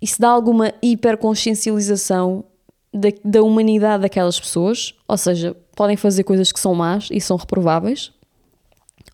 Isso 0.01 0.19
dá 0.19 0.29
alguma 0.29 0.73
hiperconsciencialização 0.81 2.43
da, 2.91 3.09
da 3.23 3.43
humanidade 3.43 4.01
daquelas 4.01 4.39
pessoas? 4.39 4.95
Ou 5.07 5.15
seja, 5.15 5.55
podem 5.75 5.95
fazer 5.95 6.23
coisas 6.23 6.51
que 6.51 6.59
são 6.59 6.73
más 6.73 7.09
e 7.11 7.21
são 7.21 7.37
reprováveis? 7.37 8.11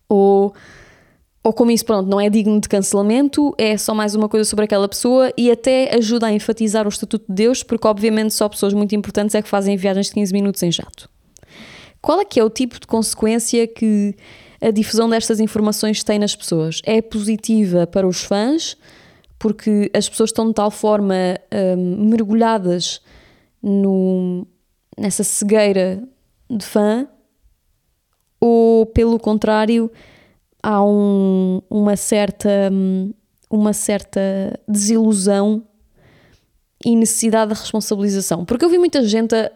Ou 0.08 0.54
ou 1.48 1.52
como 1.54 1.70
isso, 1.70 1.86
pronto, 1.86 2.06
não 2.10 2.20
é 2.20 2.28
digno 2.28 2.60
de 2.60 2.68
cancelamento, 2.68 3.54
é 3.56 3.78
só 3.78 3.94
mais 3.94 4.14
uma 4.14 4.28
coisa 4.28 4.46
sobre 4.46 4.66
aquela 4.66 4.86
pessoa 4.86 5.32
e 5.34 5.50
até 5.50 5.96
ajuda 5.96 6.26
a 6.26 6.30
enfatizar 6.30 6.84
o 6.84 6.90
Estatuto 6.90 7.24
de 7.26 7.34
Deus, 7.34 7.62
porque 7.62 7.88
obviamente 7.88 8.34
só 8.34 8.46
pessoas 8.50 8.74
muito 8.74 8.94
importantes 8.94 9.34
é 9.34 9.40
que 9.40 9.48
fazem 9.48 9.74
viagens 9.74 10.08
de 10.08 10.12
15 10.12 10.30
minutos 10.34 10.62
em 10.62 10.70
jato. 10.70 11.08
Qual 12.02 12.20
é 12.20 12.24
que 12.26 12.38
é 12.38 12.44
o 12.44 12.50
tipo 12.50 12.78
de 12.78 12.86
consequência 12.86 13.66
que 13.66 14.14
a 14.60 14.70
difusão 14.70 15.08
destas 15.08 15.40
informações 15.40 16.04
tem 16.04 16.18
nas 16.18 16.36
pessoas? 16.36 16.82
É 16.84 17.00
positiva 17.00 17.86
para 17.86 18.06
os 18.06 18.22
fãs, 18.22 18.76
porque 19.38 19.90
as 19.94 20.06
pessoas 20.06 20.28
estão 20.28 20.48
de 20.48 20.52
tal 20.52 20.70
forma 20.70 21.14
hum, 21.78 22.10
mergulhadas 22.10 23.00
no, 23.62 24.46
nessa 24.98 25.24
cegueira 25.24 26.02
de 26.50 26.66
fã, 26.66 27.08
ou 28.38 28.84
pelo 28.84 29.18
contrário 29.18 29.90
há 30.62 30.82
um, 30.84 31.60
uma 31.70 31.96
certa 31.96 32.70
uma 33.50 33.72
certa 33.72 34.20
desilusão 34.68 35.62
e 36.84 36.94
necessidade 36.94 37.52
de 37.52 37.58
responsabilização. 37.58 38.44
Porque 38.44 38.64
eu 38.64 38.68
vi 38.68 38.78
muita 38.78 39.02
gente, 39.02 39.34
a, 39.34 39.50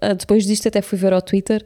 a, 0.00 0.10
a, 0.10 0.12
depois 0.14 0.44
disto 0.44 0.68
até 0.68 0.80
fui 0.80 0.96
ver 0.96 1.12
ao 1.12 1.20
Twitter, 1.20 1.64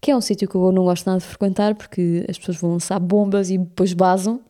que 0.00 0.10
é 0.10 0.16
um 0.16 0.20
sítio 0.20 0.48
que 0.48 0.54
eu 0.54 0.70
não 0.70 0.84
gosto 0.84 1.06
nada 1.06 1.18
de 1.18 1.24
frequentar, 1.24 1.74
porque 1.74 2.24
as 2.28 2.38
pessoas 2.38 2.58
vão 2.58 2.72
lançar 2.72 2.98
bombas 3.00 3.50
e 3.50 3.58
depois 3.58 3.92
basam, 3.92 4.40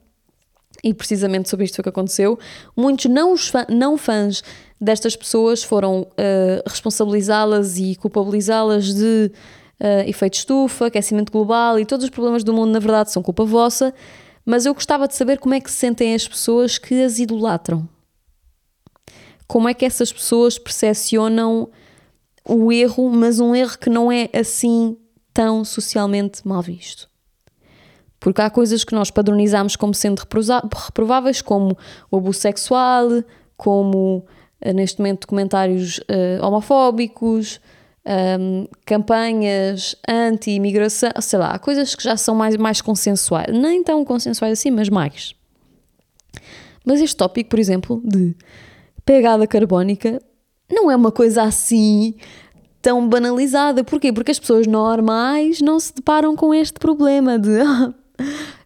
e 0.84 0.92
precisamente 0.92 1.48
sobre 1.48 1.64
isto 1.64 1.76
foi 1.76 1.82
que 1.82 1.88
aconteceu. 1.88 2.38
Muitos 2.76 3.06
não, 3.06 3.36
fã, 3.36 3.64
não 3.68 3.96
fãs 3.96 4.42
destas 4.80 5.16
pessoas 5.16 5.62
foram 5.62 6.02
uh, 6.02 6.62
responsabilizá-las 6.66 7.78
e 7.78 7.96
culpabilizá-las 7.96 8.94
de 8.94 9.32
uh, 9.80 10.08
efeito 10.08 10.34
estufa, 10.34 10.86
aquecimento 10.86 11.32
global 11.32 11.78
e 11.78 11.86
todos 11.86 12.04
os 12.04 12.10
problemas 12.10 12.44
do 12.44 12.52
mundo, 12.52 12.72
na 12.72 12.78
verdade, 12.78 13.10
são 13.10 13.22
culpa 13.22 13.44
vossa. 13.44 13.94
Mas 14.44 14.64
eu 14.64 14.74
gostava 14.74 15.06
de 15.06 15.14
saber 15.14 15.38
como 15.38 15.54
é 15.54 15.60
que 15.60 15.70
se 15.70 15.76
sentem 15.76 16.14
as 16.14 16.26
pessoas 16.26 16.78
que 16.78 17.02
as 17.02 17.18
idolatram. 17.18 17.88
Como 19.46 19.68
é 19.68 19.74
que 19.74 19.84
essas 19.84 20.12
pessoas 20.12 20.58
percepcionam 20.58 21.70
o 22.44 22.72
erro, 22.72 23.10
mas 23.10 23.40
um 23.40 23.54
erro 23.54 23.78
que 23.78 23.90
não 23.90 24.10
é 24.10 24.28
assim 24.32 24.96
tão 25.34 25.64
socialmente 25.64 26.46
mal 26.46 26.62
visto. 26.62 27.08
Porque 28.18 28.40
há 28.40 28.50
coisas 28.50 28.84
que 28.84 28.94
nós 28.94 29.10
padronizamos 29.10 29.76
como 29.76 29.94
sendo 29.94 30.20
reprováveis, 30.20 31.40
como 31.40 31.76
o 32.10 32.16
abuso 32.16 32.40
sexual, 32.40 33.22
como 33.56 34.26
eh, 34.60 34.72
neste 34.72 34.98
momento 34.98 35.28
comentários 35.28 35.98
uh, 35.98 36.44
homofóbicos, 36.44 37.60
um, 38.08 38.66
campanhas 38.86 39.94
anti-imigração, 40.08 41.10
sei 41.20 41.38
lá, 41.38 41.58
coisas 41.58 41.94
que 41.94 42.02
já 42.02 42.16
são 42.16 42.34
mais, 42.34 42.56
mais 42.56 42.80
consensuais. 42.80 43.56
Nem 43.56 43.82
tão 43.82 44.04
consensuais 44.04 44.58
assim, 44.58 44.70
mas 44.70 44.88
mais. 44.88 45.34
Mas 46.84 47.00
este 47.00 47.16
tópico, 47.16 47.50
por 47.50 47.58
exemplo, 47.58 48.00
de 48.04 48.34
pegada 49.04 49.46
carbónica, 49.46 50.22
não 50.70 50.90
é 50.90 50.96
uma 50.96 51.12
coisa 51.12 51.42
assim 51.42 52.14
tão 52.80 53.06
banalizada. 53.06 53.84
Porquê? 53.84 54.12
Porque 54.12 54.30
as 54.30 54.38
pessoas 54.38 54.66
normais 54.66 55.60
não 55.60 55.78
se 55.78 55.94
deparam 55.94 56.34
com 56.34 56.54
este 56.54 56.78
problema 56.78 57.38
de 57.38 57.60
"Ah, 57.60 57.92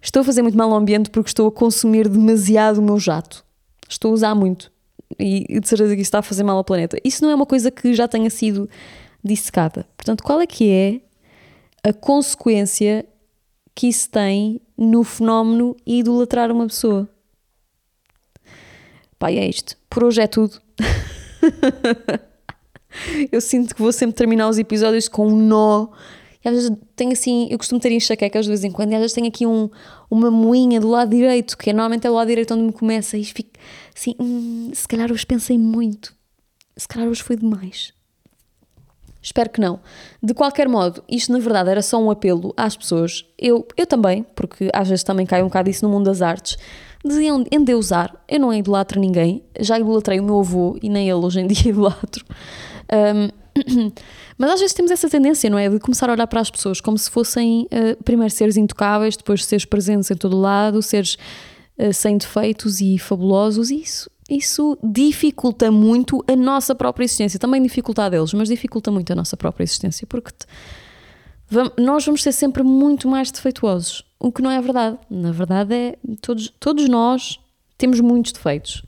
estou 0.01 0.21
a 0.21 0.25
fazer 0.25 0.43
muito 0.43 0.57
mal 0.57 0.71
ao 0.71 0.79
ambiente 0.79 1.11
porque 1.11 1.31
estou 1.31 1.49
a 1.49 1.53
consumir 1.53 2.09
demasiado 2.09 2.79
o 2.79 2.83
meu 2.83 2.99
jato. 2.99 3.45
Estou 3.89 4.13
a 4.13 4.15
usar 4.15 4.35
muito. 4.35 4.71
E 5.19 5.61
de 5.61 5.69
certeza 5.69 5.95
que 5.95 6.01
isso 6.01 6.09
está 6.09 6.21
a 6.21 6.23
fazer 6.23 6.43
mal 6.43 6.57
ao 6.57 6.65
planeta. 6.65 6.97
Isso 7.05 7.23
não 7.23 7.31
é 7.31 7.35
uma 7.35 7.45
coisa 7.45 7.71
que 7.71 7.93
já 7.93 8.09
tenha 8.09 8.31
sido 8.31 8.69
dissecada. 9.23 9.87
Portanto, 9.97 10.23
qual 10.23 10.41
é 10.41 10.47
que 10.47 10.71
é 10.71 11.01
a 11.89 11.93
consequência 11.93 13.07
que 13.75 13.89
isso 13.89 14.11
tem 14.11 14.61
no 14.77 15.05
fenómeno 15.05 15.77
idolatrar 15.87 16.51
uma 16.51 16.67
pessoa? 16.67 17.09
E 19.31 19.39
é 19.39 19.49
isto. 19.49 19.77
Por 19.89 20.05
hoje 20.05 20.21
é 20.21 20.27
tudo. 20.27 20.61
eu 23.31 23.41
sinto 23.41 23.75
que 23.75 23.81
vou 23.81 23.93
sempre 23.93 24.17
terminar 24.17 24.49
os 24.49 24.59
episódios 24.59 25.09
com 25.09 25.29
um 25.29 25.37
nó. 25.37 25.89
E 26.45 26.49
às 26.49 26.55
vezes 26.55 26.73
tenho 26.97 27.13
assim, 27.13 27.47
eu 27.51 27.57
costumo 27.57 27.81
ter 27.81 27.93
enxaquecas 27.93 28.47
de 28.47 28.51
vez 28.51 28.65
em 28.65 28.73
quando, 28.73 28.91
e 28.91 28.95
às 28.95 29.01
vezes 29.01 29.15
tenho 29.15 29.29
aqui 29.29 29.47
um, 29.47 29.71
uma 30.11 30.29
moinha 30.29 30.81
do 30.81 30.89
lado 30.89 31.11
direito, 31.11 31.57
que 31.57 31.71
é 31.71 31.73
normalmente 31.73 32.05
é 32.05 32.11
o 32.11 32.15
lado 32.15 32.27
direito 32.27 32.53
onde 32.53 32.65
me 32.65 32.73
começa, 32.73 33.17
e 33.17 33.25
fico 33.25 33.51
assim, 33.97 34.17
hum, 34.19 34.73
se 34.75 34.89
calhar 34.89 35.13
hoje 35.13 35.25
pensei 35.25 35.57
muito, 35.57 36.13
se 36.77 36.89
calhar 36.89 37.09
hoje 37.09 37.23
foi 37.23 37.37
demais. 37.37 37.95
Espero 39.23 39.49
que 39.51 39.61
não. 39.61 39.79
De 40.23 40.35
qualquer 40.35 40.69
modo, 40.69 41.03
isto 41.09 41.33
na 41.33 41.39
verdade 41.39 41.71
era 41.71 41.81
só 41.83 41.97
um 42.03 42.11
apelo 42.11 42.53
às 42.57 42.77
pessoas. 42.77 43.25
Eu, 43.39 43.67
eu 43.77 43.87
também, 43.87 44.27
porque 44.35 44.69
às 44.73 44.89
vezes 44.89 45.05
também 45.05 45.25
cai 45.25 45.43
um 45.43 45.47
bocado 45.47 45.71
isso 45.71 45.85
no 45.87 45.93
mundo 45.93 46.07
das 46.07 46.21
artes, 46.21 46.57
de 47.05 47.23
en- 47.25 47.47
endeusar. 47.53 48.15
Eu 48.29 48.41
não 48.41 48.53
idolatro 48.53 48.99
ninguém, 49.01 49.43
já 49.61 49.79
idolatrei 49.79 50.19
o 50.19 50.25
meu 50.25 50.41
avô 50.41 50.77
e 50.83 50.89
nem 50.89 51.09
ele 51.09 51.21
hoje 51.25 51.41
em 51.41 51.47
dia 51.49 51.71
idolatro. 51.71 52.25
Um, 52.93 53.29
mas 54.39 54.51
às 54.51 54.61
vezes 54.61 54.75
temos 54.75 54.91
essa 54.91 55.09
tendência, 55.09 55.49
não 55.49 55.59
é? 55.59 55.69
De 55.69 55.79
começar 55.79 56.09
a 56.09 56.13
olhar 56.13 56.27
para 56.27 56.41
as 56.41 56.51
pessoas 56.51 56.81
como 56.81 56.99
se 56.99 57.11
fossem 57.11 57.63
uh, 57.73 58.03
primeiro 58.03 58.33
seres 58.33 58.57
intocáveis, 58.57 59.17
depois 59.17 59.45
seres 59.45 59.65
presentes 59.65 60.11
em 60.11 60.17
todo 60.17 60.37
lado, 60.39 60.83
seres 60.83 61.17
uh, 61.79 61.93
sem 61.93 62.17
defeitos 62.17 62.81
e 62.81 62.99
fabulosos. 62.99 63.71
E 63.71 63.81
isso, 63.83 64.11
isso 64.37 64.79
dificulta 64.83 65.71
muito 65.71 66.25
a 66.27 66.35
nossa 66.37 66.75
própria 66.75 67.05
existência. 67.05 67.39
Também 67.39 67.63
dificulta 67.63 68.05
a 68.05 68.09
deles, 68.09 68.33
mas 68.33 68.49
dificulta 68.49 68.91
muito 68.91 69.13
a 69.13 69.17
nossa 69.17 69.37
própria 69.37 69.65
existência, 69.65 70.07
porque 70.07 70.31
te- 70.31 70.47
vam- 71.51 71.71
nós 71.79 72.05
vamos 72.05 72.23
ser 72.23 72.33
sempre 72.33 72.63
muito 72.63 73.07
mais 73.09 73.31
defeituosos. 73.31 74.05
O 74.19 74.33
que 74.33 74.41
não 74.43 74.51
é 74.51 74.61
verdade. 74.61 74.99
Na 75.11 75.33
verdade 75.33 75.75
é 75.75 75.99
todos, 76.21 76.49
todos 76.59 76.89
nós 76.89 77.39
temos 77.77 78.01
muitos 78.01 78.33
defeitos. 78.33 78.83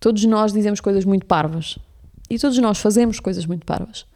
Todos 0.00 0.24
nós 0.24 0.52
dizemos 0.52 0.80
coisas 0.80 1.04
muito 1.04 1.26
parvas. 1.26 1.78
E 2.30 2.38
todos 2.38 2.58
nós 2.58 2.78
fazemos 2.78 3.20
coisas 3.20 3.46
muito 3.46 3.64
parvas. 3.64 4.06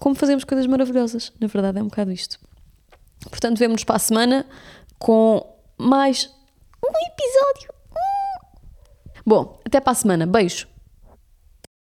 Como 0.00 0.14
fazemos 0.14 0.44
coisas 0.44 0.66
maravilhosas. 0.66 1.32
Na 1.40 1.46
verdade 1.46 1.78
é 1.78 1.82
um 1.82 1.86
bocado 1.88 2.10
isto. 2.12 2.38
Portanto, 3.30 3.58
vemo-nos 3.58 3.84
para 3.84 3.96
a 3.96 3.98
semana 3.98 4.46
com 4.98 5.44
mais 5.78 6.30
um 6.84 6.88
episódio. 6.88 7.73
Bom, 9.26 9.60
até 9.64 9.80
para 9.80 9.92
a 9.92 9.94
semana. 9.94 10.26
Beijo. 10.26 10.73